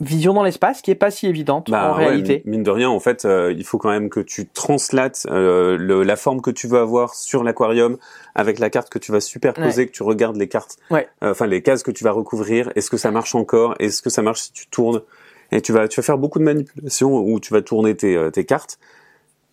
vision 0.00 0.32
dans 0.32 0.44
l'espace 0.44 0.80
qui 0.80 0.90
est 0.92 0.94
pas 0.96 1.10
si 1.10 1.26
évidente 1.26 1.70
Bah, 1.70 1.90
en 1.92 1.96
ouais, 1.98 2.06
réalité. 2.06 2.42
mine 2.44 2.62
de 2.62 2.70
rien, 2.70 2.88
en 2.88 3.00
fait, 3.00 3.24
euh, 3.24 3.52
il 3.56 3.64
faut 3.64 3.78
quand 3.78 3.90
même 3.90 4.10
que 4.10 4.20
tu 4.20 4.46
translates 4.48 5.26
euh, 5.30 5.76
le- 5.76 6.04
la 6.04 6.14
forme 6.16 6.40
que 6.40 6.50
tu 6.52 6.68
veux 6.68 6.78
avoir 6.78 7.14
sur 7.14 7.42
l'aquarium 7.42 7.96
avec 8.36 8.58
la 8.60 8.70
carte 8.70 8.90
que 8.90 8.98
tu 9.00 9.10
vas 9.10 9.20
superposer, 9.20 9.86
que 9.86 9.92
tu 9.92 10.04
regardes 10.04 10.36
les 10.36 10.46
cartes, 10.48 10.76
Ouais. 10.90 11.08
euh, 11.24 11.32
enfin 11.32 11.46
les 11.48 11.62
cases 11.62 11.82
que 11.82 11.90
tu 11.90 12.04
vas 12.04 12.12
recouvrir. 12.12 12.70
Est-ce 12.76 12.90
que 12.90 12.96
ça 12.96 13.10
marche 13.10 13.34
encore? 13.34 13.74
Est-ce 13.80 14.00
que 14.02 14.10
ça 14.10 14.22
marche 14.22 14.40
si 14.42 14.52
tu 14.52 14.66
tournes? 14.68 15.02
Et 15.50 15.62
tu 15.62 15.72
vas, 15.72 15.88
tu 15.88 15.98
vas 16.00 16.04
faire 16.04 16.18
beaucoup 16.18 16.38
de 16.38 16.44
manipulations 16.44 17.16
où 17.18 17.40
tu 17.40 17.52
vas 17.52 17.62
tourner 17.62 17.96
tes, 17.96 18.30
tes 18.32 18.44
cartes. 18.44 18.78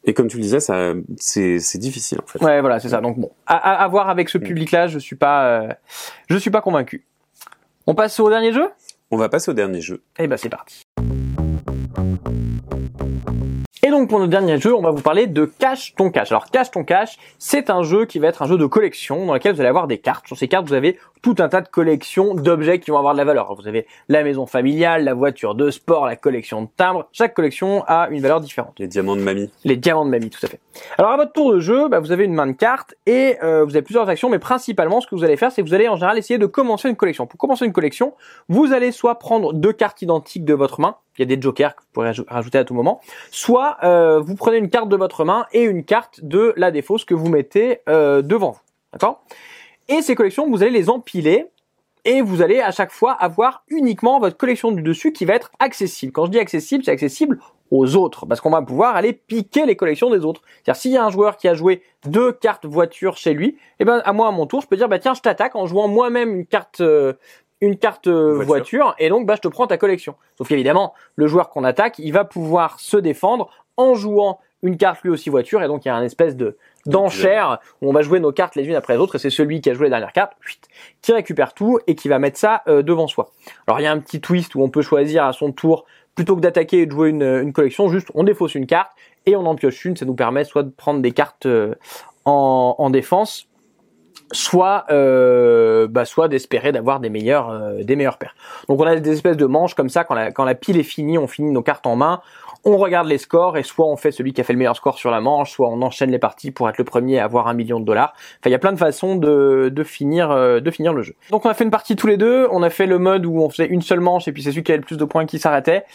Et 0.03 0.13
comme 0.13 0.27
tu 0.27 0.37
le 0.37 0.43
disais, 0.43 0.59
ça, 0.59 0.93
c'est, 1.17 1.57
c'est 1.59 1.79
difficile 1.79 2.19
en 2.23 2.27
fait. 2.27 2.43
Ouais, 2.43 2.61
voilà, 2.61 2.79
c'est 2.79 2.89
ça. 2.89 3.01
Donc 3.01 3.17
bon, 3.17 3.31
à, 3.47 3.55
à, 3.83 3.87
voir 3.87 4.09
avec 4.09 4.29
ce 4.29 4.37
public-là, 4.37 4.87
je 4.87 4.99
suis 4.99 5.15
pas, 5.15 5.69
je 6.29 6.37
suis 6.37 6.51
pas 6.51 6.61
convaincu. 6.61 7.03
On 7.87 7.95
passe 7.95 8.19
au 8.19 8.29
dernier 8.29 8.51
jeu? 8.53 8.67
On 9.11 9.17
va 9.17 9.29
passer 9.29 9.51
au 9.51 9.53
dernier 9.53 9.81
jeu. 9.81 10.03
Eh 10.17 10.27
ben 10.27 10.37
c'est 10.37 10.49
parti. 10.49 10.84
Et 13.85 13.91
donc 13.91 14.09
pour 14.09 14.17
notre 14.17 14.31
dernier 14.31 14.59
jeu, 14.59 14.73
on 14.73 14.81
va 14.81 14.89
vous 14.89 15.03
parler 15.03 15.27
de 15.27 15.45
Cache 15.45 15.93
ton 15.95 16.09
cache. 16.09 16.31
Alors 16.31 16.49
Cache 16.49 16.71
ton 16.71 16.83
cache, 16.83 17.19
c'est 17.37 17.69
un 17.69 17.83
jeu 17.83 18.05
qui 18.05 18.17
va 18.17 18.29
être 18.29 18.41
un 18.41 18.47
jeu 18.47 18.57
de 18.57 18.65
collection 18.65 19.27
dans 19.27 19.35
lequel 19.35 19.53
vous 19.53 19.59
allez 19.59 19.69
avoir 19.69 19.85
des 19.85 19.99
cartes. 19.99 20.25
Sur 20.25 20.35
ces 20.35 20.47
cartes, 20.47 20.67
vous 20.67 20.73
avez 20.73 20.97
tout 21.21 21.35
un 21.37 21.49
tas 21.49 21.61
de 21.61 21.67
collections 21.67 22.33
d'objets 22.33 22.79
qui 22.79 22.89
vont 22.89 22.97
avoir 22.97 23.13
de 23.13 23.19
la 23.19 23.25
valeur. 23.25 23.45
Alors, 23.45 23.61
vous 23.61 23.67
avez 23.67 23.85
la 24.09 24.23
maison 24.23 24.47
familiale, 24.47 25.03
la 25.03 25.13
voiture 25.13 25.53
de 25.53 25.69
sport, 25.69 26.07
la 26.07 26.15
collection 26.15 26.63
de 26.63 26.67
timbres. 26.75 27.07
Chaque 27.11 27.35
collection 27.35 27.83
a 27.85 28.07
une 28.09 28.21
valeur 28.21 28.41
différente. 28.41 28.73
Les 28.79 28.87
diamants 28.87 29.15
de 29.15 29.21
mamie. 29.21 29.51
Les 29.63 29.77
diamants 29.77 30.05
de 30.05 30.09
mamie, 30.09 30.31
tout 30.31 30.43
à 30.43 30.49
fait. 30.49 30.59
Alors 30.97 31.11
à 31.11 31.17
votre 31.17 31.33
tour 31.33 31.53
de 31.53 31.59
jeu, 31.59 31.87
bah, 31.87 31.99
vous 31.99 32.11
avez 32.11 32.25
une 32.25 32.33
main 32.33 32.47
de 32.47 32.53
cartes 32.53 32.95
et 33.05 33.37
euh, 33.43 33.65
vous 33.65 33.75
avez 33.75 33.83
plusieurs 33.83 34.09
actions, 34.09 34.31
mais 34.31 34.39
principalement 34.39 34.99
ce 34.99 35.05
que 35.05 35.13
vous 35.13 35.23
allez 35.23 35.37
faire, 35.37 35.51
c'est 35.51 35.61
que 35.61 35.67
vous 35.67 35.75
allez 35.75 35.87
en 35.87 35.95
général 35.95 36.17
essayer 36.17 36.39
de 36.39 36.47
commencer 36.47 36.89
une 36.89 36.95
collection. 36.95 37.27
Pour 37.27 37.39
commencer 37.39 37.65
une 37.65 37.73
collection, 37.73 38.15
vous 38.49 38.73
allez 38.73 38.91
soit 38.91 39.19
prendre 39.19 39.53
deux 39.53 39.73
cartes 39.73 40.01
identiques 40.01 40.43
de 40.43 40.55
votre 40.55 40.79
main, 40.79 40.95
il 41.17 41.29
y 41.29 41.33
a 41.33 41.35
des 41.35 41.41
jokers 41.41 41.75
que 41.75 41.81
vous 41.81 41.87
pourrez 41.93 42.09
raj- 42.09 42.25
rajouter 42.27 42.57
à 42.57 42.63
tout 42.63 42.73
moment, 42.73 43.01
soit 43.31 43.77
euh, 43.83 44.19
vous 44.19 44.35
prenez 44.35 44.57
une 44.57 44.69
carte 44.69 44.89
de 44.89 44.95
votre 44.95 45.25
main 45.25 45.45
et 45.51 45.63
une 45.63 45.83
carte 45.83 46.19
de 46.23 46.53
la 46.57 46.71
défausse 46.71 47.05
que 47.05 47.13
vous 47.13 47.29
mettez 47.29 47.79
euh, 47.87 48.21
devant 48.21 48.51
vous. 48.51 48.61
D'accord? 48.93 49.23
Et 49.87 50.01
ces 50.01 50.15
collections, 50.15 50.49
vous 50.49 50.63
allez 50.63 50.71
les 50.71 50.89
empiler 50.89 51.47
et 52.05 52.21
vous 52.21 52.41
allez 52.41 52.61
à 52.61 52.71
chaque 52.71 52.91
fois 52.91 53.13
avoir 53.13 53.63
uniquement 53.67 54.19
votre 54.19 54.37
collection 54.37 54.71
du 54.71 54.81
dessus 54.81 55.11
qui 55.11 55.25
va 55.25 55.35
être 55.35 55.51
accessible. 55.59 56.11
Quand 56.11 56.25
je 56.25 56.31
dis 56.31 56.39
accessible, 56.39 56.83
c'est 56.83 56.91
accessible 56.91 57.39
aux 57.71 57.95
autres, 57.95 58.27
parce 58.27 58.41
qu'on 58.41 58.51
va 58.51 58.61
pouvoir 58.61 58.95
aller 58.95 59.11
piquer 59.11 59.65
les 59.65 59.75
collections 59.75 60.11
des 60.11 60.23
autres. 60.23 60.41
C'est-à-dire 60.63 60.79
s'il 60.79 60.91
y 60.91 60.97
a 60.97 61.03
un 61.03 61.09
joueur 61.09 61.35
qui 61.35 61.47
a 61.47 61.55
joué 61.55 61.81
deux 62.05 62.31
cartes 62.31 62.65
voiture 62.65 63.17
chez 63.17 63.33
lui, 63.33 63.57
et 63.79 63.85
ben 63.85 64.03
à 64.05 64.13
moi 64.13 64.27
à 64.27 64.31
mon 64.31 64.45
tour, 64.45 64.61
je 64.61 64.67
peux 64.67 64.77
dire 64.77 64.87
bah 64.87 64.99
tiens, 64.99 65.15
je 65.15 65.21
t'attaque 65.21 65.55
en 65.55 65.65
jouant 65.65 65.87
moi-même 65.87 66.35
une 66.35 66.45
carte 66.45 66.81
euh, 66.81 67.13
une 67.61 67.77
carte 67.77 68.07
euh, 68.07 68.33
Voiture. 68.35 68.45
voiture. 68.47 68.95
et 68.99 69.09
donc 69.09 69.25
bah 69.25 69.35
je 69.35 69.41
te 69.41 69.47
prends 69.47 69.67
ta 69.67 69.77
collection. 69.77 70.15
Sauf 70.37 70.47
qu'évidemment, 70.47 70.93
le 71.15 71.27
joueur 71.27 71.49
qu'on 71.49 71.63
attaque, 71.63 71.99
il 71.99 72.11
va 72.11 72.25
pouvoir 72.25 72.79
se 72.79 72.97
défendre 72.97 73.49
en 73.77 73.93
jouant 73.95 74.39
une 74.61 74.77
carte 74.77 75.03
lui 75.03 75.11
aussi 75.11 75.29
voiture 75.29 75.61
et 75.61 75.67
donc 75.67 75.85
il 75.85 75.89
y 75.89 75.91
a 75.91 75.95
un 75.95 76.03
espèce 76.03 76.35
de 76.35 76.57
d'enchère 76.87 77.59
où 77.81 77.89
on 77.89 77.93
va 77.93 78.01
jouer 78.01 78.19
nos 78.19 78.31
cartes 78.31 78.55
les 78.55 78.63
unes 78.65 78.75
après 78.75 78.93
les 78.93 78.99
autres 78.99 79.15
et 79.15 79.19
c'est 79.19 79.29
celui 79.29 79.61
qui 79.61 79.69
a 79.69 79.73
joué 79.73 79.85
la 79.89 79.97
dernière 79.97 80.11
carte 80.13 80.33
qui 81.01 81.13
récupère 81.13 81.53
tout 81.53 81.79
et 81.87 81.95
qui 81.95 82.07
va 82.09 82.19
mettre 82.19 82.37
ça 82.37 82.61
euh, 82.67 82.81
devant 82.81 83.07
soi. 83.07 83.31
Alors 83.67 83.79
il 83.79 83.83
y 83.83 83.85
a 83.87 83.91
un 83.91 83.99
petit 83.99 84.21
twist 84.21 84.55
où 84.55 84.61
on 84.61 84.69
peut 84.69 84.81
choisir 84.81 85.25
à 85.25 85.33
son 85.33 85.51
tour 85.51 85.85
plutôt 86.15 86.35
que 86.35 86.41
d'attaquer 86.41 86.81
et 86.81 86.85
de 86.85 86.91
jouer 86.91 87.09
une, 87.09 87.23
une 87.23 87.53
collection, 87.53 87.89
juste 87.89 88.07
on 88.15 88.23
défausse 88.23 88.55
une 88.55 88.65
carte 88.65 88.91
et 89.25 89.35
on 89.35 89.45
en 89.45 89.55
pioche 89.55 89.83
une. 89.85 89.97
Ça 89.97 90.05
nous 90.05 90.15
permet 90.15 90.43
soit 90.45 90.63
de 90.63 90.69
prendre 90.69 91.01
des 91.01 91.11
cartes 91.11 91.45
euh, 91.45 91.75
en, 92.23 92.75
en 92.77 92.89
défense, 92.89 93.47
soit 94.35 94.85
euh, 94.91 95.87
bah, 95.87 96.05
soit 96.05 96.27
d'espérer 96.27 96.71
d'avoir 96.71 96.99
des 96.99 97.09
meilleurs 97.09 97.49
euh, 97.49 97.83
des 97.83 97.95
paires. 97.95 98.35
Donc 98.69 98.79
on 98.79 98.85
a 98.85 98.95
des 98.95 99.11
espèces 99.11 99.37
de 99.37 99.45
manches 99.45 99.73
comme 99.73 99.89
ça 99.89 100.03
quand 100.03 100.13
la, 100.15 100.31
quand 100.31 100.43
la 100.45 100.55
pile 100.55 100.77
est 100.77 100.83
finie, 100.83 101.17
on 101.17 101.27
finit 101.27 101.51
nos 101.51 101.61
cartes 101.63 101.87
en 101.87 101.95
main, 101.95 102.21
on 102.63 102.77
regarde 102.77 103.07
les 103.07 103.17
scores 103.17 103.57
et 103.57 103.63
soit 103.63 103.85
on 103.85 103.95
fait 103.95 104.11
celui 104.11 104.33
qui 104.33 104.41
a 104.41 104.43
fait 104.43 104.53
le 104.53 104.59
meilleur 104.59 104.75
score 104.75 104.97
sur 104.97 105.11
la 105.11 105.21
manche, 105.21 105.51
soit 105.51 105.69
on 105.69 105.81
enchaîne 105.81 106.11
les 106.11 106.19
parties 106.19 106.51
pour 106.51 106.67
être 106.69 106.77
le 106.77 106.83
premier 106.83 107.19
à 107.19 107.23
avoir 107.25 107.47
un 107.47 107.53
million 107.53 107.79
de 107.79 107.85
dollars. 107.85 108.13
Enfin, 108.15 108.49
il 108.49 108.51
y 108.51 108.55
a 108.55 108.59
plein 108.59 108.73
de 108.73 108.77
façons 108.77 109.15
de, 109.15 109.69
de 109.73 109.83
finir 109.83 110.31
euh, 110.31 110.59
de 110.59 110.71
finir 110.71 110.93
le 110.93 111.01
jeu. 111.03 111.13
Donc 111.31 111.45
on 111.45 111.49
a 111.49 111.53
fait 111.53 111.63
une 111.63 111.71
partie 111.71 111.95
tous 111.95 112.07
les 112.07 112.17
deux, 112.17 112.47
on 112.51 112.61
a 112.63 112.69
fait 112.69 112.85
le 112.87 112.97
mode 112.99 113.25
où 113.25 113.39
on 113.41 113.49
faisait 113.49 113.67
une 113.67 113.81
seule 113.81 113.99
manche 114.01 114.27
et 114.27 114.31
puis 114.31 114.43
c'est 114.43 114.51
celui 114.51 114.63
qui 114.63 114.71
avait 114.71 114.79
le 114.81 114.85
plus 114.85 114.97
de 114.97 115.05
points 115.05 115.25
qui 115.25 115.39
s'arrêtait. 115.39 115.85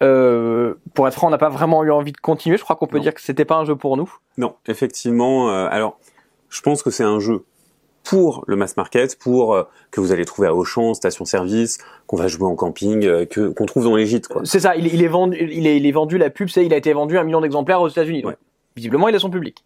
Euh, 0.00 0.74
pour 0.94 1.08
être 1.08 1.14
franc, 1.14 1.26
on 1.26 1.30
n'a 1.30 1.38
pas 1.38 1.48
vraiment 1.48 1.82
eu 1.82 1.90
envie 1.90 2.12
de 2.12 2.18
continuer. 2.18 2.56
Je 2.56 2.62
crois 2.62 2.76
qu'on 2.76 2.86
peut 2.86 2.98
Non. 2.98 3.02
dire 3.02 3.14
que 3.14 3.20
c'était 3.20 3.44
pas 3.44 3.56
un 3.56 3.64
jeu 3.64 3.74
pour 3.74 3.96
nous. 3.96 4.08
Non, 4.36 4.54
effectivement. 4.68 5.50
euh, 5.50 5.66
alors, 5.70 5.98
je 6.50 6.60
pense 6.62 6.82
que 6.84 6.90
c'est 6.90 7.02
un 7.04 7.18
jeu 7.18 7.44
pour 8.08 8.44
le 8.46 8.56
mass 8.56 8.76
market, 8.76 9.18
pour 9.18 9.54
euh, 9.54 9.64
que 9.90 10.00
vous 10.00 10.12
allez 10.12 10.24
trouver 10.24 10.48
à 10.48 10.54
Auchan, 10.54 10.94
station-service, 10.94 11.78
qu'on 12.06 12.16
va 12.16 12.26
jouer 12.28 12.46
en 12.46 12.54
camping, 12.54 13.04
euh, 13.04 13.24
que 13.26 13.48
qu'on 13.48 13.66
trouve 13.66 13.84
dans 13.84 13.96
les 13.96 14.06
gîtes. 14.06 14.28
Quoi. 14.28 14.42
C'est 14.44 14.60
ça, 14.60 14.76
il, 14.76 14.86
est- 14.86 14.90
il 14.94 15.02
est 15.02 15.08
vendu, 15.08 15.36
il 15.52 15.66
est, 15.66 15.76
il 15.76 15.86
est 15.86 15.92
vendu 15.92 16.16
la 16.16 16.30
pub, 16.30 16.48
c'est 16.48 16.64
il 16.64 16.72
a 16.72 16.76
été 16.76 16.92
vendu 16.92 17.18
un 17.18 17.24
million 17.24 17.40
d'exemplaires 17.40 17.80
aux 17.82 17.88
États-Unis. 17.88 18.24
Ouais. 18.24 18.36
Visiblement, 18.76 19.08
il 19.08 19.14
a 19.14 19.18
son 19.18 19.30
public. 19.30 19.64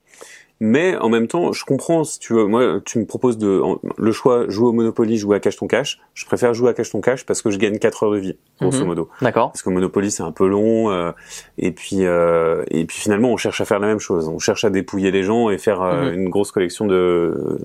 Mais 0.65 0.97
en 0.97 1.09
même 1.09 1.27
temps, 1.27 1.53
je 1.53 1.65
comprends 1.65 2.05
si 2.05 2.21
tu 2.21 2.35
veux. 2.35 2.47
Moi, 2.47 2.81
tu 2.85 3.01
me 3.01 3.05
proposes 3.05 3.37
de 3.37 3.61
en- 3.61 3.81
le 3.99 4.13
choix 4.13 4.49
jouer 4.49 4.69
au 4.69 4.73
Monopoly, 4.73 5.17
jouer 5.19 5.35
à 5.37 5.41
cache 5.41 5.57
ton 5.57 5.67
cash. 5.67 5.99
Je 6.15 6.25
préfère 6.25 6.55
jouer 6.55 6.71
à 6.71 6.73
cache 6.73 6.91
ton 6.91 7.01
cash 7.01 7.27
parce 7.27 7.43
que 7.43 7.51
je 7.51 7.59
gagne 7.59 7.79
4 7.81 8.05
heures 8.05 8.13
de 8.13 8.19
vie, 8.19 8.37
grosso 8.61 8.79
Mhm. 8.79 8.87
modo. 8.87 9.09
D'accord. 9.23 9.51
Parce 9.51 9.63
que 9.63 9.71
Monopoly 9.71 10.13
c'est 10.13 10.23
un 10.23 10.31
peu 10.31 10.47
long 10.47 10.89
euh, 10.93 11.11
et 11.59 11.73
puis 11.73 12.05
euh, 12.07 12.63
et 12.71 12.85
puis 12.85 12.97
finalement 12.97 13.31
on 13.33 13.37
cherche 13.37 13.61
à 13.61 13.65
faire 13.65 13.81
la 13.81 13.89
même 13.89 13.99
chose. 13.99 14.29
On 14.29 14.39
cherche 14.39 14.63
à 14.65 14.71
dépouiller 14.71 15.11
les 15.11 15.25
gens 15.25 15.51
et 15.51 15.59
faire 15.59 15.83
euh, 15.83 16.11
Mhm. 16.13 16.15
une 16.21 16.29
grosse 16.29 16.53
collection 16.53 16.87
de. 16.87 17.59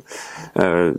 euh, 0.58 0.94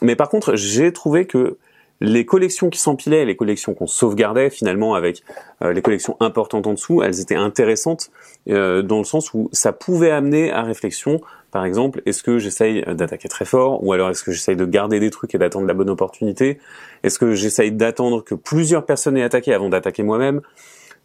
mais 0.00 0.14
par 0.16 0.28
contre, 0.28 0.54
j'ai 0.54 0.92
trouvé 0.92 1.26
que 1.26 1.56
les 2.02 2.26
collections 2.26 2.68
qui 2.68 2.80
s'empilaient, 2.80 3.24
les 3.24 3.36
collections 3.36 3.74
qu'on 3.74 3.86
sauvegardait 3.86 4.50
finalement 4.50 4.94
avec 4.94 5.22
euh, 5.62 5.72
les 5.72 5.82
collections 5.82 6.16
importantes 6.18 6.66
en 6.66 6.72
dessous, 6.72 7.00
elles 7.00 7.20
étaient 7.20 7.36
intéressantes 7.36 8.10
euh, 8.48 8.82
dans 8.82 8.98
le 8.98 9.04
sens 9.04 9.32
où 9.34 9.48
ça 9.52 9.72
pouvait 9.72 10.10
amener 10.10 10.50
à 10.50 10.62
réflexion. 10.62 11.20
Par 11.52 11.64
exemple, 11.64 12.02
est-ce 12.04 12.24
que 12.24 12.38
j'essaye 12.38 12.82
d'attaquer 12.82 13.28
très 13.28 13.44
fort 13.44 13.84
ou 13.84 13.92
alors 13.92 14.10
est-ce 14.10 14.24
que 14.24 14.32
j'essaye 14.32 14.56
de 14.56 14.64
garder 14.64 14.98
des 14.98 15.10
trucs 15.10 15.32
et 15.36 15.38
d'attendre 15.38 15.68
la 15.68 15.74
bonne 15.74 15.90
opportunité? 15.90 16.58
Est-ce 17.04 17.20
que 17.20 17.34
j'essaye 17.34 17.70
d'attendre 17.70 18.24
que 18.24 18.34
plusieurs 18.34 18.84
personnes 18.84 19.16
aient 19.16 19.22
attaqué 19.22 19.54
avant 19.54 19.68
d'attaquer 19.68 20.02
moi-même? 20.02 20.40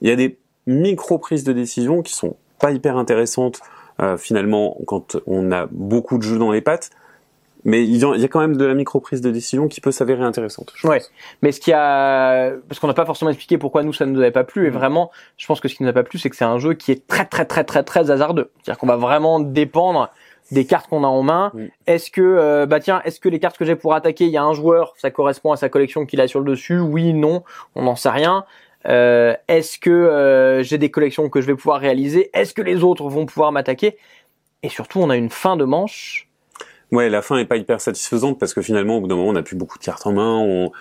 Il 0.02 0.10
y 0.10 0.12
a 0.12 0.16
des 0.16 0.40
micro 0.66 1.20
prises 1.20 1.44
de 1.44 1.54
décision 1.54 2.02
qui 2.02 2.14
sont 2.14 2.38
pas 2.60 2.72
hyper 2.72 2.98
intéressantes 2.98 3.62
euh, 4.02 4.18
finalement 4.18 4.78
quand 4.88 5.18
on 5.28 5.52
a 5.52 5.68
beaucoup 5.70 6.18
de 6.18 6.24
jeux 6.24 6.40
dans 6.40 6.52
les 6.52 6.62
pattes. 6.62 6.90
Mais 7.68 7.84
il 7.84 7.98
y 7.98 8.24
a 8.24 8.28
quand 8.30 8.40
même 8.40 8.56
de 8.56 8.66
la 8.66 8.74
micro 8.74 9.00
prise 9.02 9.20
de 9.22 9.30
décision 9.30 9.68
qui 9.68 9.82
peut 9.82 9.92
s'avérer 9.92 10.24
intéressante. 10.24 10.74
Ouais. 10.86 11.02
Mais 11.42 11.52
ce 11.52 11.60
qui 11.60 11.74
a, 11.74 12.52
parce 12.68 12.80
qu'on 12.80 12.88
n'a 12.88 12.94
pas 12.94 13.06
forcément 13.06 13.30
expliqué 13.30 13.58
pourquoi 13.58 13.84
nous 13.84 13.92
ça 13.94 14.06
ne 14.06 14.12
nous 14.12 14.22
avait 14.22 14.32
pas 14.32 14.46
plu, 14.46 14.66
et 14.66 14.70
Mhm. 14.70 14.78
vraiment, 14.78 15.12
je 15.38 15.46
pense 15.46 15.60
que 15.60 15.68
ce 15.68 15.76
qui 15.76 15.84
nous 15.84 15.90
a 15.90 15.94
pas 15.94 16.04
plu, 16.04 16.18
c'est 16.18 16.30
que 16.30 16.36
c'est 16.38 16.46
un 16.46 16.60
jeu 16.60 16.74
qui 16.74 16.94
est 16.94 17.06
très 17.06 17.26
très 17.26 17.46
très 17.46 17.66
très 17.66 17.84
très 17.84 18.10
hasardeux. 18.10 18.50
C'est-à-dire 18.64 18.80
qu'on 18.80 18.88
va 18.88 18.96
vraiment 18.96 19.40
dépendre 19.42 20.10
des 20.50 20.66
cartes 20.66 20.88
qu'on 20.88 21.04
a 21.04 21.08
en 21.08 21.24
main. 21.24 21.52
Mhm. 21.54 21.70
Est-ce 21.88 22.10
que, 22.10 22.22
euh, 22.22 22.66
bah 22.66 22.80
tiens, 22.80 23.02
est-ce 23.04 23.20
que 23.20 23.28
les 23.28 23.40
cartes 23.40 23.58
que 23.58 23.66
j'ai 23.66 23.76
pour 23.76 23.94
attaquer, 23.94 24.24
il 24.24 24.32
y 24.32 24.38
a 24.38 24.44
un 24.44 24.54
joueur, 24.54 24.94
ça 24.98 25.12
correspond 25.12 25.52
à 25.52 25.58
sa 25.58 25.68
collection 25.68 26.06
qu'il 26.06 26.22
a 26.22 26.28
sur 26.30 26.40
le 26.40 26.50
dessus? 26.50 26.80
Oui, 26.80 27.14
non, 27.14 27.44
on 27.76 27.84
n'en 27.84 27.98
sait 27.98 28.10
rien. 28.10 28.46
Euh, 28.88 29.36
est-ce 29.50 29.78
que 29.78 29.90
euh, 29.90 30.64
j'ai 30.64 30.78
des 30.78 30.90
collections 30.90 31.28
que 31.28 31.42
je 31.42 31.48
vais 31.48 31.56
pouvoir 31.56 31.82
réaliser? 31.82 32.30
Est-ce 32.34 32.54
que 32.54 32.62
les 32.62 32.82
autres 32.86 33.10
vont 33.10 33.26
pouvoir 33.26 33.52
m'attaquer? 33.52 33.98
Et 34.64 34.70
surtout, 34.70 35.00
on 35.02 35.10
a 35.10 35.18
une 35.18 35.30
fin 35.30 35.58
de 35.58 35.66
manche. 35.66 36.27
Ouais, 36.92 37.10
la 37.10 37.22
fin 37.22 37.38
est 37.38 37.46
pas 37.46 37.58
hyper 37.58 37.82
satisfaisante 37.82 38.40
parce 38.40 38.54
que 38.54 38.62
finalement, 38.62 38.98
au 38.98 39.02
bout 39.02 39.08
d'un 39.08 39.16
moment, 39.16 39.30
on 39.30 39.34
n'a 39.34 39.44
plus 39.44 39.56
beaucoup 39.58 39.78
de 39.78 39.84
cartes 39.84 40.08
en 40.08 40.14
main, 40.14 40.38
on, 40.38 40.72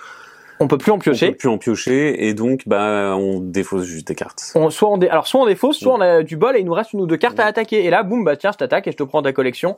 On 0.60 0.68
peut 0.68 0.78
plus 0.78 0.92
en 0.92 0.96
on 0.96 0.98
piocher. 0.98 1.30
peut 1.32 1.36
plus 1.36 1.48
en 1.48 1.58
piocher 1.58 2.26
et 2.28 2.32
donc 2.34 2.62
bah 2.66 3.14
on 3.18 3.40
défausse 3.40 3.84
juste 3.84 4.06
des 4.08 4.14
cartes. 4.14 4.52
On, 4.54 4.70
soit 4.70 4.88
on 4.88 4.98
dé- 4.98 5.08
alors 5.08 5.26
soit 5.26 5.40
on 5.40 5.46
défausse, 5.46 5.78
soit 5.78 5.94
on 5.94 6.00
a 6.00 6.22
du 6.22 6.36
bol 6.36 6.56
et 6.56 6.60
il 6.60 6.64
nous 6.64 6.72
reste 6.74 6.92
une 6.92 7.00
ou 7.00 7.06
deux 7.06 7.16
cartes 7.16 7.40
à 7.40 7.44
attaquer. 7.46 7.84
Et 7.84 7.90
là, 7.90 8.02
boum, 8.04 8.24
bah 8.24 8.36
tiens, 8.36 8.52
je 8.52 8.58
t'attaque 8.58 8.86
et 8.86 8.92
je 8.92 8.96
te 8.96 9.02
prends 9.02 9.20
ta 9.22 9.32
collection. 9.32 9.74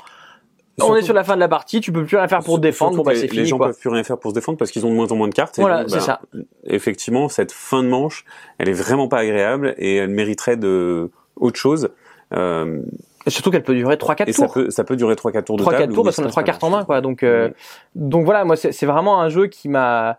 on 0.80 0.94
est 0.94 1.02
sur 1.02 1.14
la 1.14 1.24
fin 1.24 1.34
de 1.34 1.40
la 1.40 1.48
partie, 1.48 1.80
tu 1.80 1.90
peux 1.92 2.04
plus 2.04 2.16
rien 2.16 2.28
faire 2.28 2.40
pour 2.44 2.56
te 2.56 2.60
défendre. 2.60 2.98
Bon 2.98 3.02
bah 3.02 3.12
les, 3.14 3.20
fini 3.26 3.38
les 3.38 3.46
gens 3.46 3.56
quoi. 3.56 3.68
peuvent 3.68 3.78
plus 3.80 3.88
rien 3.90 4.04
faire 4.04 4.18
pour 4.18 4.30
se 4.30 4.34
défendre 4.36 4.58
parce 4.58 4.70
qu'ils 4.70 4.84
ont 4.86 4.90
de 4.90 4.94
moins 4.94 5.10
en 5.10 5.16
moins 5.16 5.28
de 5.28 5.34
cartes. 5.34 5.58
et 5.58 5.62
Voilà, 5.62 5.80
donc, 5.80 5.90
c'est 5.90 5.96
bah, 5.96 6.02
ça. 6.02 6.20
Effectivement, 6.66 7.28
cette 7.28 7.50
fin 7.52 7.82
de 7.82 7.88
manche, 7.88 8.24
elle 8.58 8.68
est 8.68 8.72
vraiment 8.72 9.08
pas 9.08 9.18
agréable 9.20 9.74
et 9.78 9.96
elle 9.96 10.10
mériterait 10.10 10.56
de 10.58 11.10
autre 11.36 11.58
chose. 11.58 11.88
Euh, 12.34 12.82
Et 13.28 13.30
surtout 13.30 13.50
qu'elle 13.50 13.62
peut 13.62 13.74
durer 13.74 13.96
3-4 13.96 14.24
et 14.26 14.32
ça 14.32 14.44
tours. 14.46 14.54
peut, 14.54 14.70
ça 14.70 14.84
peut 14.84 14.96
durer 14.96 15.14
3-4 15.14 15.44
tours 15.44 15.56
de 15.58 15.62
3 15.62 15.72
table. 15.74 15.84
4 15.84 15.94
tours 15.94 16.04
parce 16.04 16.16
qu'on 16.16 16.22
a 16.22 16.26
se 16.28 16.30
trois 16.30 16.42
passe 16.42 16.46
cartes 16.46 16.60
pas 16.62 16.66
en 16.66 16.70
main 16.70 16.84
quoi. 16.84 17.02
Donc 17.02 17.22
euh, 17.22 17.50
donc 17.94 18.24
voilà, 18.24 18.46
moi 18.46 18.56
c'est 18.56 18.72
c'est 18.72 18.86
vraiment 18.86 19.20
un 19.20 19.28
jeu 19.28 19.48
qui 19.48 19.68
m'a 19.68 20.18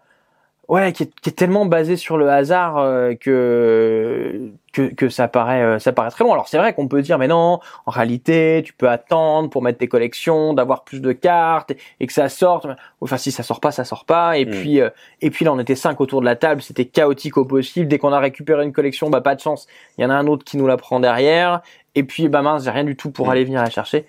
ouais, 0.69 0.93
qui 0.93 1.03
est, 1.03 1.11
qui 1.19 1.29
est 1.29 1.33
tellement 1.33 1.65
basé 1.65 1.97
sur 1.97 2.17
le 2.17 2.29
hasard 2.29 2.77
euh, 2.77 3.13
que, 3.15 4.49
que 4.71 4.83
que 4.93 5.09
ça 5.09 5.27
paraît 5.27 5.61
euh, 5.61 5.79
ça 5.79 5.91
paraît 5.91 6.11
très 6.11 6.23
long. 6.23 6.31
Alors 6.31 6.47
c'est 6.47 6.57
vrai 6.57 6.73
qu'on 6.73 6.87
peut 6.87 7.01
dire 7.01 7.17
mais 7.17 7.27
non, 7.27 7.59
en 7.85 7.91
réalité, 7.91 8.61
tu 8.65 8.71
peux 8.73 8.87
attendre 8.87 9.49
pour 9.49 9.61
mettre 9.61 9.79
tes 9.79 9.87
collections, 9.87 10.53
d'avoir 10.53 10.83
plus 10.83 11.01
de 11.01 11.11
cartes 11.11 11.73
et 11.99 12.07
que 12.07 12.13
ça 12.13 12.29
sorte. 12.29 12.67
Enfin 13.01 13.17
si 13.17 13.31
ça 13.31 13.43
sort 13.43 13.59
pas, 13.59 13.71
ça 13.71 13.83
sort 13.83 14.05
pas 14.05 14.37
et 14.37 14.45
Mm. 14.45 14.49
puis 14.51 14.79
euh, 14.81 14.89
et 15.21 15.29
puis 15.31 15.43
là 15.43 15.51
on 15.53 15.59
était 15.59 15.75
cinq 15.75 15.99
autour 15.99 16.21
de 16.21 16.25
la 16.25 16.35
table, 16.35 16.61
c'était 16.61 16.85
chaotique 16.85 17.35
au 17.37 17.45
possible. 17.45 17.87
Dès 17.87 17.97
qu'on 17.97 18.13
a 18.13 18.19
récupéré 18.19 18.63
une 18.63 18.71
collection, 18.73 19.09
bah 19.09 19.21
pas 19.21 19.35
de 19.35 19.41
chance, 19.41 19.67
il 19.97 20.03
y 20.03 20.05
en 20.05 20.09
a 20.09 20.13
un 20.15 20.27
autre 20.27 20.43
qui 20.45 20.55
nous 20.57 20.67
la 20.67 20.77
prend 20.77 20.99
derrière 20.99 21.61
et 21.95 22.03
puis 22.03 22.29
bah 22.29 22.41
mince, 22.41 22.63
j'ai 22.63 22.71
rien 22.71 22.83
du 22.85 22.95
tout 22.95 23.11
pour 23.11 23.27
Mm. 23.27 23.31
aller 23.31 23.43
venir 23.43 23.61
la 23.63 23.69
chercher. 23.69 24.05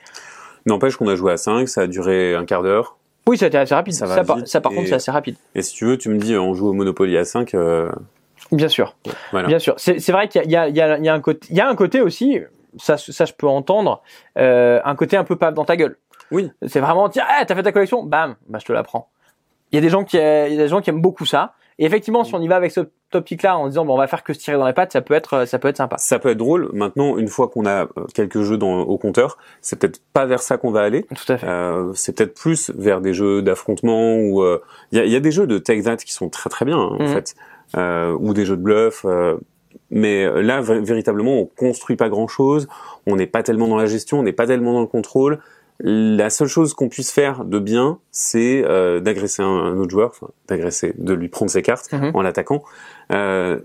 N'empêche 0.66 0.96
qu'on 0.96 1.08
a 1.08 1.16
joué 1.16 1.32
à 1.32 1.36
5, 1.38 1.66
ça 1.70 1.80
a 1.82 1.86
duré 1.86 2.34
un 2.34 2.44
quart 2.44 2.62
d'heure. 2.62 2.98
Oui, 3.26 3.36
ça 3.38 3.44
a 3.46 3.48
été 3.48 3.58
assez 3.58 3.74
rapide. 3.74 3.94
Ça 3.94 4.06
Ça, 4.06 4.24
par, 4.24 4.36
vite 4.38 4.46
ça, 4.48 4.60
par 4.60 4.72
contre, 4.72 4.88
c'est 4.88 4.94
assez 4.94 5.10
rapide. 5.10 5.36
Et 5.54 5.62
si 5.62 5.74
tu 5.74 5.84
veux, 5.84 5.96
tu 5.98 6.08
me 6.08 6.18
dis, 6.18 6.36
on 6.36 6.54
joue 6.54 6.68
au 6.68 6.72
Monopoly 6.72 7.16
à 7.16 7.24
5, 7.24 7.54
euh, 7.54 7.90
Bien 8.52 8.68
sûr. 8.68 8.96
voilà. 9.30 9.48
Bien 9.48 9.58
sûr. 9.58 9.74
C'est 9.76 10.10
vrai 10.10 10.28
qu'il 10.28 10.42
y 10.44 10.54
y, 10.54 10.70
y, 10.70 10.74
y 10.74 10.80
a 11.08 11.14
un 11.14 11.20
côté, 11.20 11.46
il 11.50 11.56
y 11.56 11.60
a 11.60 11.68
un 11.68 11.74
côté 11.76 12.00
aussi, 12.00 12.40
ça, 12.78 12.96
ça 12.96 13.24
je 13.24 13.32
peux 13.32 13.46
entendre, 13.46 14.02
euh, 14.38 14.80
un 14.84 14.94
côté 14.96 15.16
un 15.16 15.24
peu 15.24 15.36
paf 15.36 15.54
dans 15.54 15.64
ta 15.64 15.76
gueule. 15.76 15.98
Oui. 16.30 16.50
C'est 16.66 16.80
vraiment 16.80 17.08
dire, 17.08 17.24
ah, 17.28 17.44
t'as 17.44 17.54
fait 17.54 17.62
ta 17.62 17.72
collection, 17.72 18.02
bam, 18.04 18.36
bah 18.48 18.58
je 18.60 18.64
te 18.64 18.72
la 18.72 18.82
prends. 18.82 19.08
Il 19.72 19.76
y 19.76 19.78
a 19.78 19.82
des 19.82 19.88
gens 19.88 20.04
qui, 20.04 20.16
il 20.16 20.20
y 20.20 20.22
a 20.54 20.62
des 20.62 20.68
gens 20.68 20.80
qui 20.80 20.90
aiment 20.90 21.00
beaucoup 21.02 21.26
ça. 21.26 21.54
Et 21.80 21.86
effectivement, 21.86 22.22
si 22.24 22.34
on 22.34 22.40
y 22.42 22.46
va 22.46 22.56
avec 22.56 22.70
cette 22.70 22.90
optique-là, 23.14 23.56
en 23.56 23.66
disant, 23.66 23.84
bon, 23.86 23.94
on 23.94 23.98
va 23.98 24.06
faire 24.06 24.22
que 24.22 24.32
se 24.34 24.38
tirer 24.38 24.56
dans 24.58 24.66
les 24.66 24.72
pattes, 24.74 24.92
ça 24.92 25.00
peut 25.00 25.14
être, 25.14 25.34
euh, 25.34 25.46
ça 25.46 25.58
peut 25.58 25.66
être 25.68 25.78
sympa. 25.78 25.96
Ça 25.98 26.18
peut 26.18 26.28
être 26.28 26.38
drôle. 26.38 26.68
Maintenant, 26.74 27.16
une 27.16 27.26
fois 27.28 27.48
qu'on 27.48 27.64
a 27.66 27.84
euh, 27.84 27.88
quelques 28.14 28.42
jeux 28.42 28.58
dans, 28.58 28.80
au 28.82 28.98
compteur, 28.98 29.38
c'est 29.62 29.78
peut-être 29.78 30.00
pas 30.12 30.26
vers 30.26 30.42
ça 30.42 30.58
qu'on 30.58 30.70
va 30.70 30.82
aller. 30.82 31.04
Tout 31.04 31.32
à 31.32 31.38
fait. 31.38 31.46
Euh, 31.48 31.90
c'est 31.94 32.14
peut-être 32.14 32.34
plus 32.38 32.70
vers 32.76 33.00
des 33.00 33.14
jeux 33.14 33.40
d'affrontement 33.42 34.16
ou 34.18 34.42
euh, 34.42 34.60
il 34.92 34.98
y, 34.98 35.00
a, 35.00 35.06
y 35.06 35.16
a 35.16 35.20
des 35.20 35.32
jeux 35.32 35.46
de 35.46 35.56
Take 35.58 35.82
That 35.82 35.96
qui 35.96 36.12
sont 36.12 36.28
très 36.28 36.50
très 36.50 36.64
bien 36.66 36.78
hein, 36.78 36.96
en 37.00 37.02
Mhm. 37.02 37.08
fait, 37.08 37.34
euh, 37.76 38.14
ou 38.20 38.34
des 38.34 38.44
jeux 38.44 38.56
de 38.58 38.62
bluff. 38.62 39.06
euh, 39.06 39.36
mais 39.90 40.24
là, 40.42 40.60
vé- 40.62 40.84
véritablement, 40.84 41.38
on 41.38 41.46
construit 41.46 41.96
pas 41.96 42.08
grand-chose. 42.08 42.68
On 43.06 43.16
n'est 43.16 43.26
pas 43.26 43.42
tellement 43.42 43.66
dans 43.68 43.76
la 43.78 43.86
gestion, 43.86 44.20
on 44.20 44.22
n'est 44.22 44.32
pas 44.32 44.46
tellement 44.46 44.72
dans 44.72 44.80
le 44.82 44.86
contrôle. 44.86 45.40
La 45.82 46.28
seule 46.30 46.48
chose 46.48 46.74
qu'on 46.74 46.88
puisse 46.88 47.10
faire 47.12 47.44
de 47.44 47.58
bien, 47.58 47.98
c'est 48.10 48.62
euh, 48.64 49.00
d'agresser 49.00 49.42
un, 49.42 49.46
un 49.46 49.76
autre 49.78 49.90
joueur, 49.90 50.10
enfin, 50.10 50.28
d'agresser, 50.48 50.92
de 50.98 51.12
lui 51.14 51.28
prendre 51.28 51.50
ses 51.50 51.62
cartes 51.62 51.90
Mhm. 51.92 52.10
en 52.14 52.22
l'attaquant. 52.22 52.62
Euh, 53.12 53.60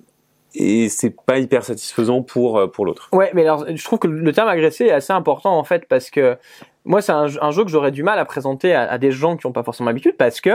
et 0.57 0.87
c'est 0.87 1.13
pas 1.13 1.39
hyper 1.39 1.63
satisfaisant 1.65 2.21
pour 2.21 2.57
euh, 2.57 2.67
pour 2.67 2.85
l'autre. 2.85 3.09
Ouais, 3.11 3.29
mais 3.33 3.41
alors 3.41 3.65
je 3.67 3.83
trouve 3.83 3.99
que 3.99 4.07
le 4.07 4.31
terme 4.31 4.47
agressé 4.47 4.85
est 4.85 4.91
assez 4.91 5.11
important 5.11 5.57
en 5.57 5.65
fait 5.65 5.85
parce 5.89 6.09
que 6.09 6.37
moi 6.85 7.01
c'est 7.01 7.11
un, 7.11 7.27
un 7.41 7.51
jeu 7.51 7.65
que 7.65 7.69
j'aurais 7.69 7.91
du 7.91 8.03
mal 8.03 8.17
à 8.19 8.23
présenter 8.25 8.73
à, 8.73 8.89
à 8.89 8.97
des 8.97 9.11
gens 9.11 9.35
qui 9.35 9.45
n'ont 9.45 9.51
pas 9.53 9.63
forcément 9.63 9.89
l'habitude 9.89 10.15
parce 10.15 10.39
que 10.39 10.51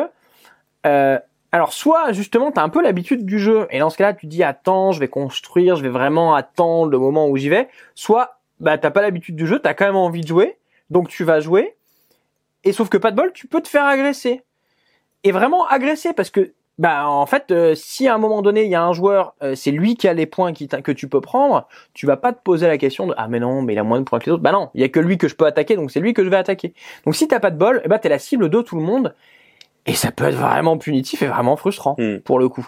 euh, 0.87 1.18
alors 1.53 1.75
soit 1.75 2.12
justement 2.12 2.51
t'as 2.51 2.62
un 2.62 2.70
peu 2.70 2.83
l'habitude 2.83 3.27
du 3.27 3.38
jeu 3.38 3.66
et 3.70 3.79
dans 3.81 3.90
ce 3.90 3.99
cas-là 3.99 4.14
tu 4.14 4.27
dis 4.27 4.42
attends 4.42 4.92
je 4.92 5.01
vais 5.01 5.09
construire 5.09 5.77
je 5.77 5.83
vais 5.83 5.90
vraiment 5.90 6.35
attendre 6.35 6.90
le 6.90 6.99
moment 6.99 7.29
où 7.29 7.37
j'y 7.37 7.51
vais 7.51 7.68
soit 7.94 8.38
bah 8.61 8.79
t'as 8.79 8.90
pas 8.90 9.03
l'habitude 9.03 9.37
du 9.37 9.46
jeu 9.46 9.59
t'as 9.59 9.75
quand 9.75 9.85
même 9.85 9.96
envie 9.96 10.23
de 10.23 10.29
jouer 10.29 10.57
donc 10.90 11.09
tu 11.09 11.24
vas 11.24 11.40
jouer. 11.40 11.76
Et 12.64 12.72
sauf 12.72 12.88
que 12.88 12.98
pas 12.98 13.11
de 13.11 13.16
bol 13.16 13.33
tu 13.33 13.46
peux 13.46 13.61
te 13.61 13.68
faire 13.68 13.85
agresser. 13.85 14.42
Et 15.24 15.33
vraiment 15.33 15.66
agresser 15.66 16.12
parce 16.12 16.31
que 16.31 16.53
bah 16.79 17.07
en 17.09 17.26
fait 17.26 17.50
euh, 17.50 17.74
si 17.74 18.09
à 18.09 18.14
un 18.14 18.18
moment 18.18 18.40
donné 18.40 18.64
il 18.64 18.70
y 18.70 18.74
a 18.74 18.83
un 18.83 18.94
joueur 18.94 19.35
euh, 19.42 19.55
c'est 19.55 19.70
lui 19.70 19.96
qui 19.96 20.09
a 20.09 20.14
les 20.14 20.24
points 20.24 20.55
qui 20.55 20.66
que 20.66 20.92
tu 20.92 21.09
peux 21.09 21.20
prendre 21.20 21.68
tu 21.92 22.07
vas 22.07 22.16
pas 22.16 22.33
te 22.33 22.42
poser 22.42 22.68
la 22.68 22.79
question 22.79 23.07
de 23.07 23.14
ah 23.18 23.29
mais 23.29 23.38
non 23.38 23.61
mais 23.61 23.74
il 23.74 23.79
a 23.79 23.83
moins 23.85 23.98
de 23.98 24.05
points 24.05 24.18
que 24.18 24.24
les 24.24 24.33
autres 24.33 24.42
bah 24.42 24.53
non 24.53 24.70
il 24.72 24.81
y 24.81 24.85
a 24.85 24.88
que 24.88 24.98
lui 24.98 25.18
que 25.18 25.29
je 25.29 25.35
peux 25.35 25.44
attaquer 25.44 25.76
donc 25.76 25.90
c'est 25.90 26.00
lui 26.00 26.14
que 26.14 26.24
je 26.24 26.31
vais 26.31 26.37
attaquer. 26.37 26.72
Donc 27.05 27.16
si 27.16 27.29
t'as 27.29 27.38
pas 27.38 27.50
de 27.50 27.59
bol 27.59 27.83
eh 27.85 27.88
ben 27.88 27.98
t'es 27.98 28.09
la 28.09 28.18
cible 28.18 28.48
de 28.48 28.62
tout 28.62 28.76
le 28.76 28.83
monde. 28.83 29.14
Et 29.85 29.92
ça 29.94 30.11
peut 30.11 30.24
être 30.24 30.37
vraiment 30.37 30.79
punitif 30.79 31.20
et 31.22 31.26
vraiment 31.26 31.57
frustrant 31.57 31.96
Hmm. 31.98 32.18
pour 32.20 32.38
le 32.38 32.48
coup. 32.48 32.66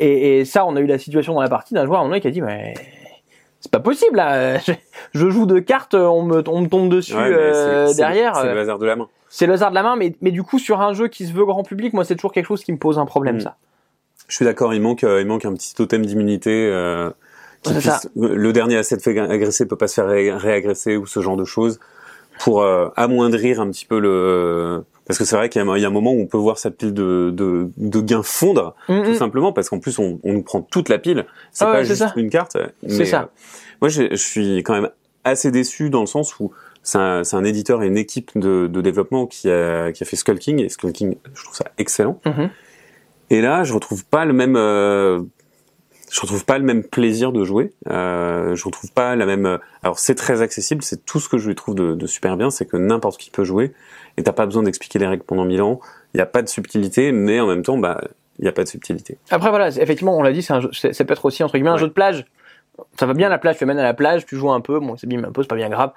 Et, 0.00 0.40
et 0.40 0.44
ça 0.44 0.66
on 0.66 0.74
a 0.74 0.80
eu 0.80 0.86
la 0.86 0.98
situation 0.98 1.34
dans 1.34 1.42
la 1.42 1.48
partie 1.48 1.74
d'un 1.74 1.86
joueur 1.86 1.98
à 1.98 2.00
un 2.00 2.04
moment 2.04 2.14
donné 2.14 2.20
qui 2.20 2.28
a 2.28 2.32
dit 2.32 2.42
mais 2.42 2.74
c'est 3.62 3.70
pas 3.70 3.80
possible 3.80 4.16
là 4.16 4.58
je, 5.14 5.30
joue 5.30 5.46
deux 5.46 5.60
cartes 5.62 5.94
on 5.94 6.22
me 6.24 6.42
on 6.48 6.60
me 6.60 6.68
tombe 6.68 6.90
dessus 6.90 7.14
Ouais, 7.14 7.30
euh, 7.32 7.94
derrière 7.94 8.36
c'est 8.36 8.48
euh, 8.48 8.54
le 8.54 8.60
hasard 8.60 8.78
de 8.78 8.84
la 8.86 8.96
main. 8.96 9.08
c'est 9.30 9.46
le 9.46 9.54
hasard 9.54 9.70
de 9.70 9.74
la 9.76 9.82
main 9.82 9.96
mais 9.96 10.14
mais 10.20 10.30
du 10.32 10.42
coup 10.42 10.58
sur 10.58 10.80
un 10.82 10.92
jeu 10.92 11.08
qui 11.08 11.26
se 11.26 11.32
veut 11.32 11.46
grand 11.46 11.62
public 11.62 11.94
moi 11.94 12.04
c'est 12.04 12.16
toujours 12.16 12.32
quelque 12.32 12.46
chose 12.48 12.62
qui 12.64 12.72
me 12.72 12.78
pose 12.78 12.98
un 12.98 13.06
problème 13.06 13.36
Hmm. 13.36 13.40
ça 13.40 13.56
Je 14.28 14.36
suis 14.36 14.44
d'accord, 14.44 14.74
il 14.74 14.80
manque, 14.82 15.04
euh, 15.04 15.20
il 15.20 15.26
manque 15.26 15.44
un 15.44 15.52
petit 15.54 15.74
totem 15.74 16.04
d'immunité. 16.06 16.68
Euh, 16.70 17.10
puisse- 17.62 18.08
le 18.16 18.52
dernier 18.52 18.76
à 18.78 18.82
s'être 18.82 19.02
fait 19.02 19.16
agresser 19.18 19.66
peut 19.66 19.76
pas 19.76 19.88
se 19.88 19.94
faire 19.94 20.06
ré- 20.08 20.32
réagresser 20.32 20.96
ou 20.96 21.06
ce 21.06 21.20
genre 21.20 21.36
de 21.36 21.44
choses 21.44 21.78
pour 22.40 22.62
euh, 22.62 22.88
amoindrir 22.96 23.60
un 23.60 23.68
petit 23.70 23.84
peu 23.86 23.98
le. 24.00 24.84
Parce 25.06 25.18
que 25.18 25.24
c'est 25.24 25.36
vrai 25.36 25.48
qu'il 25.48 25.60
y, 25.60 25.66
a 25.66 25.68
un- 25.68 25.76
il 25.76 25.82
y 25.82 25.84
a 25.84 25.88
un 25.88 25.92
moment 25.92 26.12
où 26.12 26.20
on 26.20 26.26
peut 26.26 26.38
voir 26.38 26.58
sa 26.58 26.70
pile 26.70 26.94
de, 26.94 27.30
de, 27.34 27.68
de 27.76 28.00
gains 28.00 28.22
fondre, 28.22 28.74
Mm, 28.88 29.02
tout 29.02 29.10
mm. 29.10 29.14
simplement, 29.16 29.52
parce 29.52 29.68
qu'en 29.68 29.78
plus 29.80 29.98
on, 29.98 30.20
on 30.22 30.32
nous 30.32 30.42
prend 30.42 30.60
toute 30.62 30.88
la 30.88 30.98
pile. 30.98 31.26
C'est 31.52 31.64
Ah 31.64 31.72
pas 31.72 31.82
juste 31.84 31.98
ça. 31.98 32.12
une 32.16 32.30
carte. 32.30 32.56
C'est 32.88 33.04
ça. 33.04 33.22
euh, 33.22 33.26
moi, 33.80 33.88
j'ai- 33.88 34.10
je 34.10 34.16
suis 34.22 34.58
quand 34.62 34.74
même 34.74 34.90
assez 35.24 35.50
déçu 35.50 35.90
dans 35.90 36.00
le 36.00 36.06
sens 36.06 36.38
où 36.40 36.52
c'est 36.84 36.98
un, 36.98 37.22
un 37.32 37.44
éditeur 37.44 37.82
et 37.82 37.86
une 37.86 37.96
équipe 37.96 38.30
de, 38.36 38.66
de 38.68 38.80
développement 38.80 39.26
qui 39.26 39.50
a, 39.50 39.92
qui 39.92 40.02
a 40.02 40.06
fait 40.06 40.16
Skull 40.16 40.38
King 40.38 40.60
et 40.60 40.68
Skull 40.68 40.92
King, 40.92 41.16
je 41.34 41.44
trouve 41.44 41.56
ça 41.56 41.64
excellent. 41.78 42.20
Mhm. 42.26 42.50
Et 43.30 43.40
là, 43.40 43.64
je 43.64 43.72
retrouve 43.72 44.04
pas 44.04 44.24
le 44.24 44.32
même, 44.32 44.56
euh, 44.56 45.20
je 46.10 46.20
retrouve 46.20 46.44
pas 46.44 46.58
le 46.58 46.64
même 46.64 46.84
plaisir 46.84 47.32
de 47.32 47.44
jouer. 47.44 47.72
Euh, 47.88 48.54
je 48.54 48.64
retrouve 48.64 48.92
pas 48.92 49.16
la 49.16 49.26
même. 49.26 49.58
Alors 49.82 49.98
c'est 49.98 50.14
très 50.14 50.42
accessible, 50.42 50.82
c'est 50.82 51.04
tout 51.06 51.18
ce 51.20 51.28
que 51.28 51.38
je 51.38 51.48
lui 51.48 51.54
trouve 51.54 51.74
de, 51.74 51.94
de 51.94 52.06
super 52.06 52.36
bien, 52.36 52.50
c'est 52.50 52.66
que 52.66 52.76
n'importe 52.76 53.18
qui 53.18 53.30
peut 53.30 53.44
jouer 53.44 53.72
et 54.16 54.22
t'as 54.22 54.32
pas 54.32 54.46
besoin 54.46 54.62
d'expliquer 54.62 54.98
les 54.98 55.06
règles 55.06 55.24
pendant 55.24 55.44
mille 55.44 55.62
ans. 55.62 55.80
Il 56.14 56.18
y 56.18 56.20
a 56.20 56.26
pas 56.26 56.42
de 56.42 56.48
subtilité, 56.48 57.12
mais 57.12 57.40
en 57.40 57.46
même 57.46 57.62
temps, 57.62 57.78
bah, 57.78 58.00
il 58.38 58.44
y 58.44 58.48
a 58.48 58.52
pas 58.52 58.62
de 58.64 58.68
subtilité. 58.68 59.18
Après 59.30 59.50
voilà, 59.50 59.68
effectivement, 59.68 60.16
on 60.16 60.22
l'a 60.22 60.32
dit, 60.32 60.42
c'est 60.42 60.52
un 60.52 60.60
jeu, 60.60 60.70
ça 60.72 61.04
peut 61.04 61.12
être 61.12 61.24
aussi 61.24 61.42
entre 61.44 61.54
guillemets 61.54 61.70
un 61.70 61.74
Ouais. 61.74 61.78
jeu 61.78 61.88
de 61.88 61.92
plage. 61.92 62.26
Ça 62.98 63.04
va 63.06 63.12
bien 63.14 63.28
la 63.28 63.38
plage, 63.38 63.58
tu 63.58 63.66
mènes 63.66 63.78
à 63.78 63.82
la 63.82 63.94
plage, 63.94 64.24
tu 64.26 64.36
joues 64.36 64.50
un 64.50 64.60
peu, 64.60 64.80
bon, 64.80 64.96
c'est 64.96 65.06
bien 65.06 65.22
un 65.22 65.30
peu, 65.32 65.42
c'est 65.42 65.48
pas 65.48 65.56
bien 65.56 65.68
grave. 65.68 65.92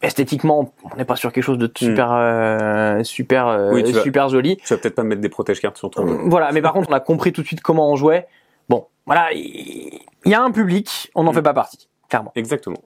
Esthétiquement, 0.00 0.72
on 0.92 0.96
n'est 0.96 1.04
pas 1.04 1.16
sur 1.16 1.32
quelque 1.32 1.42
chose 1.42 1.58
de 1.58 1.68
super, 1.76 2.12
euh, 2.12 3.02
super, 3.02 3.48
euh, 3.48 3.70
Hmm. 3.70 3.74
Oui, 3.74 3.82
tu 3.84 3.92
vas- 3.92 4.02
super 4.02 4.28
joli. 4.28 4.56
Tu 4.58 4.72
vas 4.72 4.78
peut-être 4.78 4.94
pas 4.94 5.02
mettre 5.02 5.20
des 5.20 5.28
protège 5.28 5.60
cartes 5.60 5.76
sur 5.76 5.90
ton 5.90 6.06
jeu. 6.06 6.18
Voilà, 6.26 6.52
mais 6.52 6.62
par 6.62 6.72
contre, 6.72 6.88
on 6.88 6.92
a 6.92 7.00
compris 7.00 7.32
tout 7.32 7.42
de 7.42 7.46
suite 7.48 7.60
comment 7.62 7.90
on 7.90 7.96
jouait. 7.96 8.28
Bon, 8.68 8.86
voilà, 9.06 9.32
il 9.32 9.98
y 10.24 10.34
a 10.34 10.40
un 10.42 10.52
public, 10.52 11.10
on 11.16 11.24
n'en 11.24 11.32
Mm. 11.32 11.34
fait 11.34 11.42
pas 11.42 11.54
partie, 11.54 11.88
clairement. 12.08 12.30
Exactement. 12.36 12.76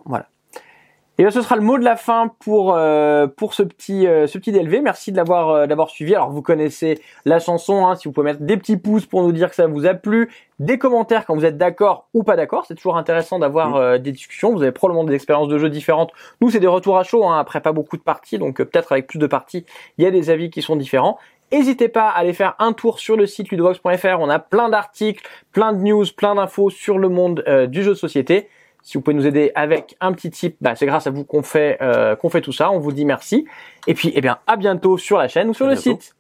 Et 1.19 1.25
là, 1.25 1.31
ce 1.31 1.43
sera 1.43 1.57
le 1.57 1.63
mot 1.63 1.79
de 1.79 1.85
la 1.85 1.97
fin 1.97 2.33
pour 2.41 2.75
euh, 2.75 3.27
pour 3.27 3.55
ce 3.55 3.63
petit 3.63 4.07
euh, 4.07 4.27
ce 4.27 4.39
petit 4.39 4.51
DLV. 4.51 4.81
Merci 4.83 5.13
de 5.13 5.17
l'avoir 5.17 5.51
euh, 5.51 5.67
d'avoir 5.67 5.91
suivi. 5.91 6.15
Alors 6.15 6.31
vous 6.31 6.43
connaissez 6.43 7.01
la 7.25 7.39
chanson, 7.39 7.87
hein, 7.87 7.97
si 7.97 8.09
vous 8.09 8.13
pouvez 8.13 8.33
mettre 8.33 8.43
des 8.43 8.57
petits 8.57 8.79
pouces 8.79 9.07
pour 9.07 9.23
nous 9.23 9.33
dire 9.33 9.51
que 9.51 9.55
ça 9.55 9.67
vous 9.67 9.87
a 9.87 9.95
plu, 9.95 10.31
des 10.63 10.79
commentaires 10.79 11.27
quand 11.27 11.35
vous 11.35 11.45
êtes 11.45 11.59
d'accord 11.59 12.09
ou 12.15 12.23
pas 12.23 12.37
d'accord. 12.37 12.65
C'est 12.67 12.75
toujours 12.75 12.97
intéressant 12.97 13.39
d'avoir 13.39 13.77
euh, 13.77 13.99
des 13.99 14.13
discussions. 14.13 14.53
Vous 14.53 14.63
avez 14.63 14.73
probablement 14.73 15.05
des 15.05 15.15
expériences 15.15 15.49
de 15.49 15.59
jeu 15.59 15.69
différentes. 15.69 16.13
Nous, 16.41 16.51
c'est 16.51 16.61
des 16.61 16.67
retours 16.67 16.99
à 16.99 17.03
chaud. 17.03 17.25
Hein, 17.25 17.39
après 17.39 17.61
pas 17.61 17.73
beaucoup 17.73 17.97
de 17.97 18.03
parties, 18.03 18.39
donc 18.39 18.61
euh, 18.61 18.65
peut-être 18.65 18.93
avec 18.93 19.07
plus 19.07 19.19
de 19.19 19.27
parties, 19.27 19.67
il 19.99 20.05
y 20.05 20.07
a 20.07 20.11
des 20.11 20.31
avis 20.31 20.51
qui 20.51 20.63
sont 20.63 20.77
différents. 20.77 21.19
N'hésitez 21.53 21.89
pas 21.89 22.09
à 22.09 22.19
aller 22.19 22.33
faire 22.33 22.55
un 22.61 22.73
tour 22.73 22.99
sur 22.99 23.17
le 23.17 23.27
site 23.27 23.51
ludovox.fr. 23.51 24.21
On 24.21 24.31
a 24.31 24.39
plein 24.39 24.69
d'articles, 24.71 25.29
plein 25.53 25.73
de 25.73 25.83
news, 25.83 26.07
plein 26.17 26.37
d'infos 26.37 26.71
sur 26.71 26.99
le 26.99 27.09
monde 27.09 27.45
euh, 27.47 27.67
du 27.67 27.83
jeu 27.83 27.91
de 27.91 27.97
société. 27.97 28.49
Si 28.83 28.99
vous 28.99 29.03
pouvez 29.03 29.15
nous 29.15 29.27
aider 29.27 29.53
avec 29.55 29.97
un 30.01 30.13
petit 30.13 30.31
tip, 30.31 30.57
bah, 30.61 30.75
c'est 30.75 30.87
grâce 30.87 31.07
à 31.07 31.11
vous 31.11 31.25
qu'on 31.25 31.43
fait 31.43 31.79
euh, 31.81 32.17
qu'on 32.17 32.29
fait 32.29 32.41
tout 32.41 32.53
ça. 32.53 32.71
On 32.71 32.79
vous 32.79 32.93
dit 32.93 33.05
merci. 33.05 33.47
Et 33.87 33.95
puis, 33.95 34.13
eh 34.15 34.21
bien, 34.21 34.39
à 34.47 34.57
bientôt 34.57 34.99
sur 34.99 35.19
la 35.19 35.29
chaîne 35.29 35.49
ou 35.49 35.55
sur 35.55 35.67
À 35.67 35.71
le 35.71 35.75
bientôt. 35.77 36.01
site. 36.01 36.17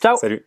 Ciao. 0.00 0.16
Salut. 0.16 0.44